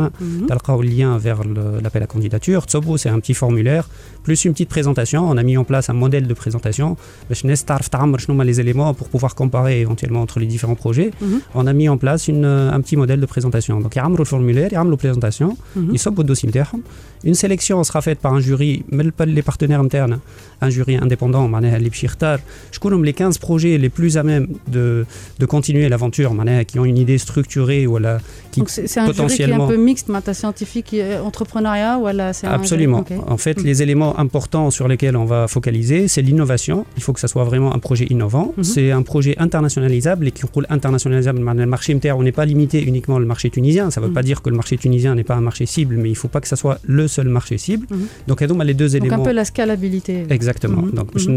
le 0.70 0.88
lien 0.88 1.18
vers 1.18 1.42
l'appel 1.84 2.04
à 2.04 2.08
candidature. 2.08 2.64
Tsobo, 2.64 2.98
c'est 2.98 3.10
un 3.10 3.20
petit 3.20 3.34
formulaire, 3.34 3.88
plus 4.24 4.46
une 4.46 4.54
petite 4.54 4.70
présentation. 4.70 5.30
On 5.30 5.38
a 5.38 5.44
mis 5.44 5.58
en 5.58 5.64
place 5.64 5.90
un 5.90 5.94
modèle 5.94 6.28
de 6.28 6.34
présentation. 6.34 6.98
les 8.44 8.60
éléments 8.60 8.94
pour 8.94 9.10
pouvoir 9.10 9.36
comparer 9.36 9.82
éventuellement 9.82 10.22
entre 10.22 10.40
les 10.40 10.46
différents 10.46 10.76
projets. 10.76 11.12
Mhm. 11.22 11.42
On 11.56 11.68
a 11.68 11.74
mis 11.74 11.90
en 11.90 11.98
place 11.98 12.30
un 12.30 12.82
petit 12.82 12.98
modèle 12.98 13.20
de 13.20 13.26
présentation. 13.26 13.80
Donc, 13.80 13.96
il 13.96 14.00
y 14.00 14.02
a 14.02 14.10
le 14.10 14.26
formulaire, 14.26 14.68
il 14.72 14.74
y 14.74 14.78
a 14.78 14.84
la 14.84 14.98
présentation, 14.98 15.58
mhm. 15.76 15.90
il 15.94 15.98
y 15.98 16.08
a 16.08 16.12
le 16.16 16.24
dossier. 16.24 16.50
Une 17.24 17.36
sélection 17.36 17.84
sera 17.84 18.02
faite 18.02 18.20
par 18.20 18.34
un 18.34 18.40
jury, 18.40 18.84
les 18.92 19.42
partenaires 19.42 19.80
internes, 19.80 20.20
un 20.62 20.70
jury 20.70 20.98
indépendant, 20.98 21.50
je 22.72 22.80
connais 22.80 23.04
les 23.04 23.14
15 23.14 23.38
projets 23.38 23.78
les 23.78 23.90
plus 23.90 24.18
à 24.18 24.24
même 24.24 24.48
de, 24.68 25.06
de 25.40 25.46
continuer 25.46 25.88
l'aventure, 25.90 26.34
qui 26.68 26.80
ont 26.80 26.86
une 26.86 26.98
idée 26.98 27.18
structurée, 27.18 27.88
ou 27.88 27.98
la, 27.98 28.20
qui 28.52 28.64
c'est 28.68 29.00
un 29.00 29.06
potentiellement... 29.06 29.56
qui 29.56 29.62
est 29.62 29.66
un 29.66 29.78
peu 29.78 29.84
mixte, 29.84 30.10
maintenant 30.10 30.34
scientifique, 30.34 30.94
euh, 30.94 31.22
entrepreneuriat, 31.22 31.98
ou 32.00 32.08
la, 32.08 32.34
c'est 32.34 32.48
Absolument. 32.48 33.04
En 33.28 33.38
fait, 33.38 33.60
mm. 33.60 33.66
les 33.66 33.82
éléments 33.82 34.20
importants 34.20 34.72
sur 34.72 34.88
lesquels 34.88 35.16
on 35.16 35.26
va 35.26 35.48
focaliser, 35.48 36.08
c'est 36.08 36.22
l'innovation. 36.22 36.86
Il 36.98 37.04
faut 37.04 37.14
que 37.14 37.20
ça 37.20 37.28
soit 37.28 37.44
vraiment 37.44 37.74
un 37.74 37.80
projet 37.80 38.06
innovant. 38.10 38.54
Mm-hmm. 38.58 38.64
C'est 38.64 38.92
un 38.92 39.02
projet 39.02 39.36
internationalisable 39.38 40.28
et 40.28 40.32
qui 40.32 40.46
roule 40.46 40.66
internationalisable. 40.70 41.40
Le 41.40 41.66
marché 41.66 41.94
interne, 41.94 42.20
on 42.20 42.24
n'est 42.24 42.32
pas 42.32 42.46
limité 42.46 42.84
uniquement 42.84 43.16
au 43.16 43.20
marché 43.20 43.50
tunisien. 43.50 43.92
Ça 43.92 44.02
ne 44.02 44.06
veut 44.06 44.12
mm. 44.12 44.16
pas 44.16 44.24
dire 44.24 44.42
que 44.42 44.50
le 44.50 44.56
marché 44.56 44.78
tunisien 44.78 45.16
n'est 45.16 45.24
pas 45.24 45.36
un 45.36 45.42
marché 45.42 45.66
cible, 45.66 45.96
mais 45.98 46.10
il 46.10 46.14
ne 46.14 46.18
faut 46.18 46.28
pas 46.28 46.42
que 46.42 46.48
ça 46.48 46.56
soit 46.56 46.80
le 46.84 47.08
seul 47.12 47.28
marché 47.28 47.58
cible. 47.58 47.88
Mhm. 47.90 48.08
Donc, 48.28 48.42
ils 48.42 48.52
ont 48.52 48.60
les 48.60 48.74
deux 48.74 48.96
éléments. 48.96 49.18
Donc, 49.18 49.28
un 49.28 49.30
peu 49.30 49.36
la 49.36 49.46
scalabilité. 49.46 50.26
Exactement. 50.30 50.82
Mhm. 50.84 50.92
Donc, 50.92 51.14
mhm. 51.14 51.22
je 51.22 51.30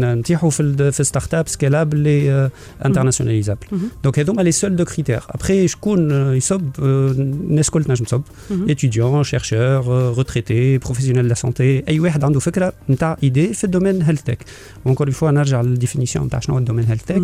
start-up 1.03 1.47
scalable 1.49 2.07
et 2.07 2.29
euh, 2.29 2.49
internationalisable. 2.81 3.67
Donc, 4.03 4.17
ils 4.17 4.29
ont 4.29 4.35
les 4.41 4.51
seuls 4.51 4.75
deux 4.75 4.85
critères. 4.85 5.27
Après, 5.29 5.67
je 5.67 5.77
connais, 5.77 6.13
euh, 6.13 6.35
ils 6.35 6.41
sont, 6.41 6.61
euh, 6.79 7.13
étudiants, 8.67 9.23
chercheurs, 9.23 9.85
retraités, 10.15 10.79
professionnels 10.79 11.25
de 11.25 11.29
la 11.29 11.35
santé. 11.35 11.83
Et 11.87 11.95
ils 11.95 12.01
ont 12.01 12.05
une 12.89 12.97
idée, 13.21 13.53
fait 13.53 13.69
domaine 13.69 14.03
health 14.07 14.23
tech. 14.23 14.39
Encore 14.85 15.07
une 15.07 15.13
fois, 15.13 15.29
on 15.31 15.35
a 15.35 15.43
la 15.43 15.63
définition 15.63 16.25
de 16.25 16.59
domaine 16.61 16.87
health 16.89 17.05
tech. 17.05 17.21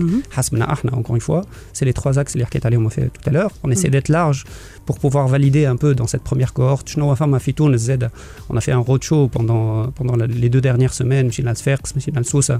Encore 0.91 1.15
une 1.15 1.21
fois, 1.21 1.41
c'est 1.73 1.85
les 1.85 1.93
trois 1.93 2.19
axes 2.19 2.35
les 2.35 2.45
on 2.77 2.89
fait 2.89 3.09
tout 3.09 3.29
à 3.29 3.31
l'heure. 3.31 3.51
On 3.63 3.71
essaie 3.71 3.89
d'être 3.89 4.09
large 4.09 4.45
pour 4.85 4.99
pouvoir 4.99 5.27
valider 5.27 5.65
un 5.65 5.75
peu 5.75 5.95
dans 5.95 6.07
cette 6.07 6.23
première 6.23 6.53
cohorte. 6.53 6.89
Je 6.89 6.99
n'en 6.99 7.15
femme 7.15 7.33
à 7.33 7.39
Fitoun 7.39 7.77
Z 7.77 8.09
On 8.50 8.56
a 8.56 8.60
fait 8.66 8.72
un 8.78 8.82
roadshow 8.90 9.22
pendant 9.36 9.62
pendant 9.98 10.16
la- 10.20 10.26
les 10.42 10.48
deux 10.54 10.60
dernières 10.68 10.94
semaines. 11.00 11.26
مشينا 11.26 11.50
لسفاقس, 11.50 11.96
مشينا 11.96 12.20
لسوسه, 12.20 12.58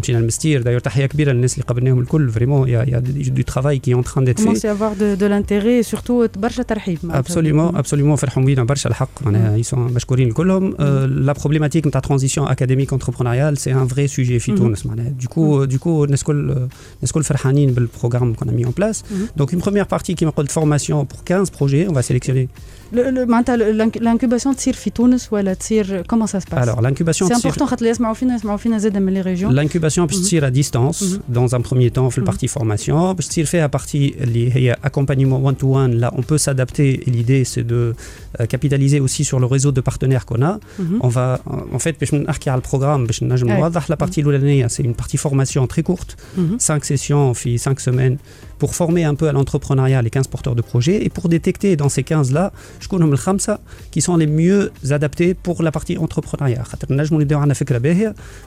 مشينا 0.00 0.18
لمستير. 0.18 0.62
D'ailleurs 0.62 0.82
تحيه 0.82 1.06
كبيره 1.06 1.32
للناس 1.32 1.54
اللي 1.54 1.64
قابلناهم 1.64 1.98
الكل. 2.00 2.30
Vraiment, 2.32 2.66
il 2.66 2.70
y 2.70 2.76
a, 2.76 2.84
il 2.88 2.92
y 2.92 2.96
a 2.96 3.00
du, 3.00 3.30
du 3.40 3.44
travail 3.44 3.80
qui 3.80 3.90
est 3.90 3.94
en 3.94 4.02
train 4.10 4.22
d'être 4.26 4.40
fait. 4.40 4.44
commence 4.46 4.64
à 4.64 4.70
avoir 4.70 4.92
de, 5.02 5.08
de 5.22 5.26
l'intérêt 5.26 5.78
et 5.80 5.82
surtout 5.94 6.38
برشا 6.38 6.62
ترحيب 6.62 6.98
معناتها. 7.02 7.22
Absolument, 7.34 7.76
absolument 7.82 8.14
فرحوا 8.14 8.42
بينا 8.42 8.64
برشا 8.64 8.88
الحق 8.90 9.22
معناها 9.24 9.62
ils 9.62 9.66
sont 9.66 9.74
مشكورين 9.78 10.28
الكلهم 10.28 10.74
Euh, 10.74 11.28
la 11.30 11.34
problématique 11.40 11.86
نتاع 11.86 12.00
transition 12.00 12.48
académique 12.48 12.92
entrepreneuriale 12.92 13.56
c'est 13.58 13.72
un 13.72 13.84
vrai 13.94 14.06
sujet 14.08 14.38
في 14.38 14.52
Mhm. 14.52 14.56
تونس 14.58 14.86
معناها 14.86 15.12
du 15.20 15.24
coup 15.24 15.66
du 15.72 15.78
coup 15.78 15.86
الناس 16.04 16.20
الكل 16.20 16.40
الناس 16.50 16.68
الكل 17.04 17.22
فرحانين 17.24 17.72
بالبروغرام 17.72 18.34
qu'on 18.34 18.46
a 18.46 18.52
mis 18.52 18.66
en 18.66 18.72
place 18.80 18.98
Mhm. 18.98 19.40
donc 19.42 19.52
une 19.52 19.60
première 19.60 19.86
partie 19.86 20.14
qui 20.14 20.24
m'appelle 20.24 20.48
formation 20.48 21.04
pour 21.04 21.24
15 21.24 21.50
projets 21.50 21.86
on 21.88 21.92
va 21.92 22.02
sélectionner 22.02 22.48
Le- 22.92 23.10
le- 23.10 23.26
معناتها 23.28 23.54
الانك- 23.54 23.98
l'incubation 23.98 24.56
تصير 24.56 24.74
في 24.74 24.90
تونس 24.90 25.17
ولا 25.30 25.54
تصير 25.54 26.02
comment 26.02 26.26
ça 26.26 26.40
se 26.40 26.54
passe 26.54 26.68
alors 26.68 26.80
l'incubation 26.82 27.26
C'est 27.28 27.34
تصير- 27.34 27.50
important 27.52 27.62
خاطر 27.64 27.78
اللي 27.78 27.88
يسمعوا 27.90 28.14
فينا 28.14 28.34
يسمعوا 28.34 28.56
فينا 28.56 28.78
زاد 28.78 28.98
من 28.98 29.22
les 29.22 29.26
régions. 29.26 29.50
L'incubation 29.52 29.98
باش 30.00 30.14
Mhm. 30.16 30.20
تصير 30.20 30.50
à 30.50 30.54
distance 30.54 31.02
Mhm. 31.02 31.36
dans 31.36 31.54
un 31.54 31.60
premier 31.60 31.90
temps 31.90 32.08
في 32.08 32.14
Mhm. 32.14 32.18
البارتي 32.18 32.48
formation 32.48 32.92
باش 33.14 33.26
تصير 33.28 33.44
فيها 33.44 33.70
partie 33.76 33.94
اللي 33.94 34.52
هي 34.56 34.76
accompagnement 34.86 35.50
one 35.50 35.54
to 35.60 35.66
one 35.66 36.00
là 36.00 36.10
on 36.16 36.20
peut 36.22 36.38
s'adapter 36.38 37.00
et 37.06 37.10
l'idée 37.10 37.44
c'est 37.44 37.66
de 37.72 37.94
euh, 38.40 38.46
capitaliser 38.46 39.00
aussi 39.00 39.22
sur 39.24 39.38
le 39.40 39.46
réseau 39.54 39.70
de 39.72 39.80
partenaires 39.90 40.24
qu'on 40.28 40.42
a 40.42 40.52
Mhm. 40.78 40.98
on 41.06 41.08
va 41.08 41.40
en 41.76 41.78
fait 41.78 41.94
باش 42.00 42.14
نحكي 42.14 42.50
على 42.50 42.60
البروغرام 42.64 43.06
باش 43.06 43.22
نجم 43.22 43.48
Ouais. 43.48 43.50
نوضح 43.50 43.86
la 43.92 43.96
partie 43.96 44.18
الاولانيه 44.18 44.66
c'est 44.66 44.82
une 44.84 44.94
partie 45.04 45.16
formation 45.26 45.66
très 45.66 45.82
courte 45.82 46.10
Mhm. 46.38 46.58
5 46.58 46.84
sessions 46.84 47.32
في 47.34 47.58
5 47.58 47.78
semaines 47.80 48.16
pour 48.59 48.75
former 48.75 49.05
un 49.05 49.15
peu 49.15 49.27
à 49.27 49.31
l'entrepreneuriat 49.31 50.01
les 50.01 50.09
15 50.09 50.27
porteurs 50.27 50.55
de 50.55 50.61
projets 50.61 51.03
et 51.03 51.09
pour 51.09 51.29
détecter 51.29 51.75
dans 51.75 51.89
ces 51.89 52.03
15-là, 52.03 52.51
je 52.79 52.87
connais 52.87 52.99
Khamsa 53.17 53.59
qui 53.89 54.01
sont 54.01 54.17
les 54.17 54.27
mieux 54.27 54.71
adaptés 54.91 55.33
pour 55.33 55.63
la 55.63 55.71
partie 55.71 55.97
entrepreneuriat. 55.97 56.63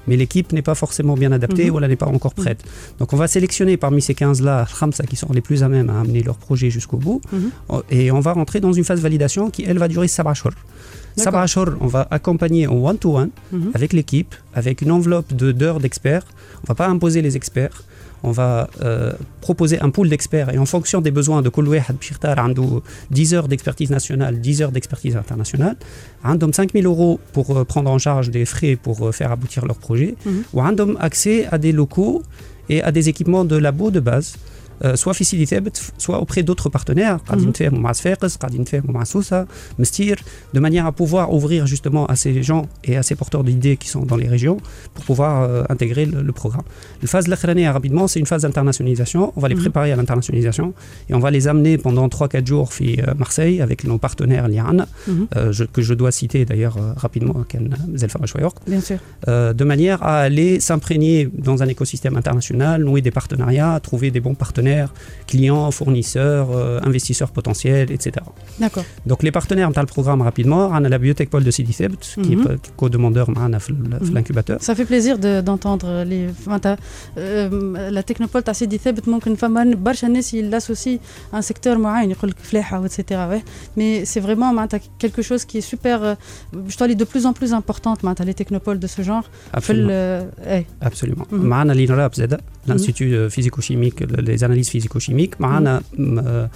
Mais 0.07 0.17
l'équipe 0.17 0.53
n'est 0.53 0.63
pas 0.63 0.75
forcément 0.75 1.15
bien 1.15 1.33
adaptée 1.33 1.67
mhm. 1.67 1.75
ou 1.75 1.81
elle 1.81 1.89
n'est 1.89 1.97
pas 1.97 2.07
encore 2.07 2.35
prête. 2.35 2.63
Mhm. 2.65 2.99
Donc 3.01 3.13
on 3.13 3.17
va 3.17 3.27
sélectionner 3.27 3.77
parmi 3.77 4.03
ces 4.03 4.13
15-là, 4.13 4.67
Khamsa 4.79 5.05
qui 5.05 5.17
sont 5.17 5.33
les 5.33 5.41
plus 5.41 5.63
à 5.63 5.69
même 5.69 5.89
à 5.91 6.01
amener 6.01 6.23
leur 6.23 6.37
projet 6.37 6.71
jusqu'au 6.71 6.99
bout 6.99 7.21
mhm. 7.33 7.51
et 7.91 8.13
on 8.13 8.21
va 8.21 8.33
rentrer 8.35 8.61
dans 8.61 8.73
une 8.73 8.85
phase 8.85 8.99
de 8.99 9.03
validation 9.03 9.51
qui, 9.51 9.65
elle, 9.65 9.79
va 9.79 9.89
durer 9.89 10.09
7 10.09 10.27
jours. 10.35 10.53
Sabachor, 11.17 11.69
on 11.81 11.87
va 11.87 12.07
accompagner 12.11 12.67
en 12.67 12.75
one-to-one 12.75 13.31
avec 13.75 13.93
l'équipe, 13.93 14.35
avec 14.55 14.83
une 14.83 14.91
enveloppe 14.91 15.35
de 15.35 15.53
d'heures 15.53 15.81
d'experts. 15.81 16.25
On 16.63 16.67
va 16.69 16.75
pas 16.75 16.89
imposer 16.89 17.23
les 17.23 17.37
experts 17.37 17.83
on 18.23 18.31
va 18.31 18.69
euh, 18.83 19.13
proposer 19.41 19.81
un 19.81 19.91
pool 19.91 20.09
d'experts 20.09 20.51
et 20.55 20.59
en 20.59 20.67
fonction 20.67 21.01
des 21.01 21.11
besoins 21.11 21.43
de 21.43 21.49
Koloué 21.49 21.83
Hadbchirtar, 21.87 22.37
10 23.11 23.35
heures 23.35 23.49
d'expertise 23.49 23.91
nationale, 23.91 24.41
10 24.41 24.63
heures 24.63 24.73
d'expertise 24.73 25.17
internationale, 25.17 25.77
ont 26.25 26.53
5000 26.53 26.87
euros 26.87 27.21
pour 27.33 27.57
euh, 27.57 27.65
prendre 27.65 27.91
en 27.91 27.99
charge 27.99 28.31
des 28.31 28.45
frais 28.45 28.77
pour 28.77 29.09
euh, 29.09 29.13
faire 29.13 29.33
aboutir 29.33 29.67
leur 29.67 29.77
projet, 29.77 30.15
mm 30.25 30.31
ou 30.53 30.61
accès 31.01 31.47
à 31.51 31.59
des 31.59 31.73
locaux 31.73 32.23
et 32.69 32.83
à 32.83 32.93
des 32.93 33.09
équipements 33.09 33.45
de 33.45 33.57
labo 33.57 33.91
de 33.91 34.01
base. 34.01 34.37
Euh, 34.85 34.97
soit 34.97 35.15
facilité 35.15 35.61
soit 35.99 36.21
auprès 36.21 36.43
d'autres 36.43 36.69
partenaires 36.69 37.19
mhm. 37.31 37.53
de 40.55 40.61
manière 40.61 40.87
à 40.87 40.93
pouvoir 40.93 41.33
ouvrir 41.33 41.67
justement 41.67 42.07
à 42.07 42.17
ces 42.17 42.43
gens 42.43 42.67
et 42.83 42.97
à 42.97 43.03
ces 43.03 43.15
porteurs 43.15 43.45
d'idées 43.45 43.77
qui 43.77 43.89
sont 43.89 44.05
dans 44.05 44.17
les 44.17 44.29
régions 44.29 44.57
pour 44.95 45.05
pouvoir 45.05 45.43
euh, 45.43 45.63
intégrer 45.69 46.07
le, 46.07 46.33
programme. 46.33 46.65
La 47.01 47.09
phase 47.09 47.27
de 47.27 47.31
la 47.31 47.37
rapidement, 47.73 48.09
c'est 48.09 48.19
une 48.19 48.27
phase 48.27 48.43
d'internationalisation. 48.43 49.33
On 49.37 49.41
va 49.41 49.49
les 49.49 49.55
mhm. 49.55 49.61
préparer 49.61 49.93
à 49.93 49.97
l'internationalisation 49.97 50.75
et 51.09 51.15
on 51.15 51.21
va 51.21 51.31
les 51.31 51.47
amener 51.47 51.79
pendant 51.79 52.09
3-4 52.09 52.47
jours 52.47 52.71
à 52.73 53.09
euh, 53.09 53.15
Marseille 53.17 53.61
avec 53.61 53.85
nos 53.85 53.99
partenaires 53.99 54.49
l'IRAN, 54.49 54.87
mhm. 55.07 55.29
que 55.73 55.83
je 55.83 55.95
dois 55.95 56.11
citer 56.11 56.45
d'ailleurs 56.45 56.77
rapidement, 56.97 57.35
Bien 58.67 58.81
de 59.27 59.65
manière 59.65 60.03
à 60.03 60.19
aller 60.19 60.59
s'imprégner 60.61 61.29
dans 61.33 61.63
un 61.63 61.69
écosystème 61.69 62.17
international, 62.17 62.83
nouer 62.83 63.01
des 63.01 63.11
partenariats, 63.11 63.79
trouver 63.81 64.11
des 64.11 64.21
bons 64.21 64.35
partenaires 64.35 64.62
clients, 65.32 65.70
fournisseurs, 65.80 66.48
euh, 66.52 66.88
investisseurs 66.90 67.32
potentiels, 67.38 67.90
etc. 67.96 68.06
D'accord. 68.64 68.86
Donc 69.10 69.20
les 69.28 69.34
partenaires 69.40 69.72
dans 69.78 69.86
le 69.88 69.92
programme 69.96 70.22
rapidement, 70.30 70.64
on 70.78 70.82
a 70.88 70.90
la 70.96 71.00
bibliothèque 71.02 71.30
Paul 71.34 71.44
de 71.50 71.52
Sidi 71.58 71.74
Sebt, 71.80 72.02
qui 72.26 72.36
Mhm. 72.36 72.48
est 72.54 72.66
co-demandeur 72.82 73.28
معنا 73.30 73.58
في 73.58 73.70
ال- 73.70 74.00
في 74.06 74.12
Mhm. 74.12 74.16
l'incubateur. 74.18 74.58
Ça 74.70 74.74
fait 74.80 74.88
plaisir 74.92 75.14
de- 75.26 75.42
d'entendre 75.48 75.88
les 76.12 76.48
معناتها 76.48 76.78
آه، 77.18 77.50
la 77.92 78.02
technopole 78.12 78.44
تاع 78.44 78.54
سيدي 78.54 78.78
ثابت 78.78 79.08
ممكن 79.08 79.36
فما 79.36 79.76
برشا 79.76 80.06
ناس 80.06 80.34
يلاسوسي 80.34 81.00
ان 81.34 81.42
سيكتور 81.42 81.78
معين 81.78 82.12
يقول 82.12 82.30
لك 82.30 82.38
فلاحه 82.40 82.80
واتسيتيرا 82.82 83.42
مي 83.78 84.06
سي 84.06 84.22
فريمون 84.22 84.54
معناتها 84.56 84.80
quelque 85.04 85.22
chose 85.24 85.42
qui 85.42 85.58
est 85.62 85.76
super 85.76 86.00
euh, 86.02 86.18
باش 86.54 86.76
تولي 86.76 86.96
de 86.96 87.04
plus 87.06 87.22
en 87.24 87.34
plus 87.44 87.52
importante 87.52 88.04
معناتها 88.04 88.26
les 88.26 88.36
technopoles 88.36 88.80
de 88.80 88.88
ce 88.88 89.02
genre 89.08 89.26
في 89.60 89.74
Absolument. 89.74 89.74
ال- 89.74 90.30
اي 90.40 90.66
Absolument. 90.86 91.26
Mhm. 91.32 91.34
معنا 91.34 91.74
l'INRAP 91.74 92.16
زاد 92.16 92.42
l'Institut 92.70 93.30
physico-chimique, 93.36 94.00
les 94.30 94.40
analyses 94.52 94.70
physico-chimiques. 94.70 95.40
معنا 95.40 95.82
euh, 96.00 96.48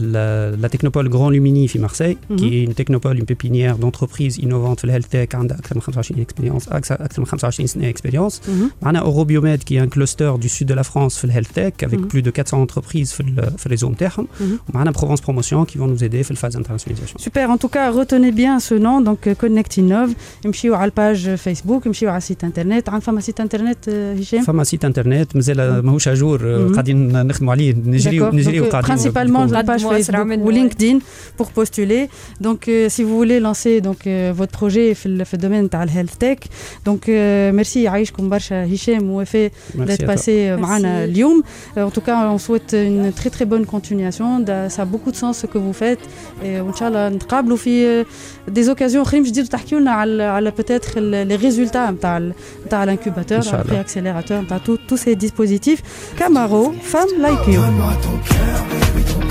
la, 0.00 0.50
la 0.62 0.68
technopole 0.68 1.08
Grand 1.08 1.30
Lumini 1.30 1.66
في 1.68 1.78
Marseille, 1.78 2.16
qui 2.36 2.44
Mhm. 2.44 2.52
est 2.52 2.64
une 2.68 2.74
technopole, 2.74 3.16
une 3.18 3.24
pépinière 3.34 3.76
d'entreprises 3.78 4.36
innovantes 4.38 4.78
في 4.78 4.84
الهيلث 4.84 5.06
تك 5.08 5.34
عندها 5.34 5.58
أكثر 5.58 5.74
من 5.74 5.80
25 5.82 6.24
expérience 6.24 6.72
أكثر 6.72 7.20
من 7.20 7.26
25 7.26 7.66
سنة 7.66 7.92
expérience. 7.92 8.34
Mhm. 8.34 8.50
معنا 8.82 9.00
Eurobiomed 9.04 9.58
qui 9.64 9.74
est 9.76 9.80
un 9.80 9.88
cluster 9.98 10.38
du 10.42 10.48
sud 10.48 10.66
de 10.68 10.74
la 10.74 10.84
France 10.84 11.14
في 11.18 11.24
الهيلث 11.24 11.52
تك 11.54 11.84
avec 11.84 11.98
Mhm. 11.98 12.08
plus 12.14 12.22
de 12.22 12.30
400 12.30 12.66
entreprises 12.66 13.12
في 13.12 13.20
ال- 13.20 13.58
في 13.58 13.66
الريزو 13.66 13.90
نتاعهم. 13.90 14.26
Mhm. 14.40 14.42
ومعنا 14.74 14.92
Provence 14.92 15.20
Promotion 15.20 15.64
qui 15.70 15.78
vont 15.78 15.88
nous 15.96 16.02
aider 16.02 16.22
في 16.22 16.30
الphase 16.30 16.52
d'internationalisation. 16.56 17.18
Super, 17.28 17.50
en 17.50 17.56
tout 17.58 17.68
cas, 17.76 17.90
retenez 17.90 18.32
bien 18.32 18.58
ce 18.68 18.74
nom, 18.74 19.00
donc 19.00 19.26
euh, 19.26 19.34
Connect 19.44 19.76
Innov. 19.78 20.10
امشيو 20.46 20.74
على 20.74 20.90
الباج 20.90 21.34
فيسبوك 21.34 21.86
امشيو 21.86 22.08
على 22.08 22.18
السيت 22.18 22.44
انترنت 22.44 22.88
عن 22.88 23.00
فما 23.00 23.20
سيت 23.20 23.40
انترنت 23.40 23.88
آه، 23.88 24.14
هشام 24.14 24.42
فما 24.42 24.64
سيت 24.64 24.84
انترنت 24.84 25.36
مازال 25.36 25.78
ماهوش 25.86 26.08
اجور 26.08 26.38
Mhm. 26.38 26.72
قاعدين 26.72 27.26
نخدموا 27.26 27.52
عليه 27.52 27.74
نجريو 27.86 28.30
D'accord. 28.30 28.34
نجريو 28.34 28.64
Donc, 28.64 28.68
euh, 28.68 28.72
قاعدين 28.72 28.96
principalement 28.96 29.50
la 29.52 29.62
page 29.62 29.81
Moi, 29.81 29.81
Facebook 29.82 30.02
Sramen, 30.02 30.40
ou 30.42 30.46
ouais. 30.46 30.52
LinkedIn 30.54 30.98
pour 31.36 31.48
postuler. 31.58 32.08
Donc, 32.40 32.60
euh, 32.68 32.88
si 32.88 33.02
vous 33.06 33.16
voulez 33.16 33.38
lancer 33.40 33.80
donc 33.80 34.00
euh, 34.06 34.32
votre 34.40 34.52
projet 34.60 34.94
في 34.94 35.06
ال- 35.06 35.24
في 35.26 35.34
الدومين 35.34 35.70
تاع 35.70 35.82
الهيلث 35.82 36.14
تك 36.16 36.38
donc 36.88 37.08
euh, 37.08 37.52
merci 37.60 37.76
يعيشكم 37.76 38.28
برشا 38.28 38.74
هشام 38.74 39.10
ووفاء 39.10 39.50
Merci 39.50 39.86
d'être 39.88 39.90
à 39.90 39.96
toi. 39.96 40.06
passé 40.14 40.28
euh, 40.28 40.56
معنا 40.60 41.06
Merci. 41.06 41.10
اليوم. 41.10 41.42
Euh, 41.78 41.84
En 41.88 41.90
tout 41.90 42.00
cas, 42.06 42.16
on 42.34 42.38
souhaite 42.38 42.72
une 42.72 43.12
très 43.12 43.30
très 43.30 43.46
bonne 43.52 43.66
continuation. 43.74 44.28
Da- 44.40 44.68
Ça 44.74 44.82
a 44.82 44.84
beaucoup 44.92 45.10
de 45.10 45.16
sens 45.24 45.34
ce 45.42 45.46
que 45.52 45.58
vous 45.58 45.72
faites. 45.82 46.02
Et 46.44 46.60
وإن 46.60 46.74
شاء 46.74 46.88
الله 46.88 47.08
نتقابلوا 47.08 47.56
في 47.56 48.02
euh, 48.04 48.50
des 48.50 48.66
occasions 48.68 48.96
أخرين 48.96 49.22
جديد 49.22 49.44
وتحكيوا 49.44 49.80
لنا 49.80 49.90
على 49.90 50.22
على 50.22 50.50
peut-être 50.52 50.96
ال- 50.96 51.28
les 51.28 51.36
résultats 51.42 51.90
نتاع 51.90 52.16
ال- 52.18 52.32
نتاع 52.66 52.84
l'incubateur, 52.86 53.32
إن 53.32 53.42
شاء 53.42 53.62
الله. 53.62 53.72
le 53.72 53.84
accélérateur, 53.84 54.40
نتاع 54.44 54.58
tous 54.58 54.78
tous 54.88 54.96
ces 55.04 55.14
dispositifs. 55.16 55.82
Camaro, 56.18 56.72
femme 56.92 57.12
like 57.22 57.46
you. 57.54 59.21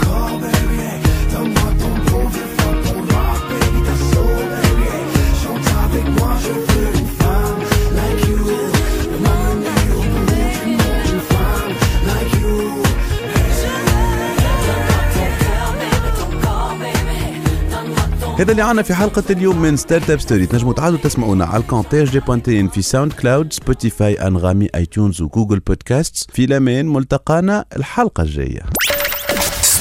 هذا 18.43 18.53
اللي 18.53 18.63
عنا 18.63 18.83
في 18.83 18.95
حلقة 18.95 19.23
اليوم 19.31 19.63
من 19.63 19.77
ستارت 19.77 20.11
اب 20.11 20.21
ستوري 20.21 20.47
تنجموا 20.47 20.73
تعادوا 20.73 20.99
تسمعونا 20.99 21.45
على 21.45 21.63
الكونتاج 21.63 22.11
دي 22.11 22.21
بوانتين 22.21 22.69
في 22.69 22.83
ساوند 22.83 23.13
كلاود 23.13 23.53
سبوتيفاي 23.53 24.15
أنغامي 24.15 24.69
اي 24.75 24.87
تيونز 24.87 25.23
وجوجل 25.23 25.61
بودكاست 25.61 26.31
في 26.31 26.45
الامان 26.45 26.89
ملتقانا 26.89 27.65
الحلقة 27.77 28.23
الجاية. 28.23 28.61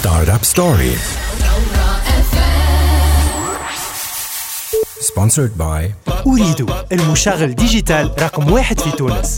Startup 0.01 0.43
Story. 0.55 0.95
Sponsored 5.11 5.61
by 5.61 6.11
أريد 6.27 6.71
المشغل 6.91 7.55
ديجيتال 7.55 8.11
رقم 8.19 8.51
واحد 8.51 8.79
في 8.79 8.91
تونس. 8.91 9.37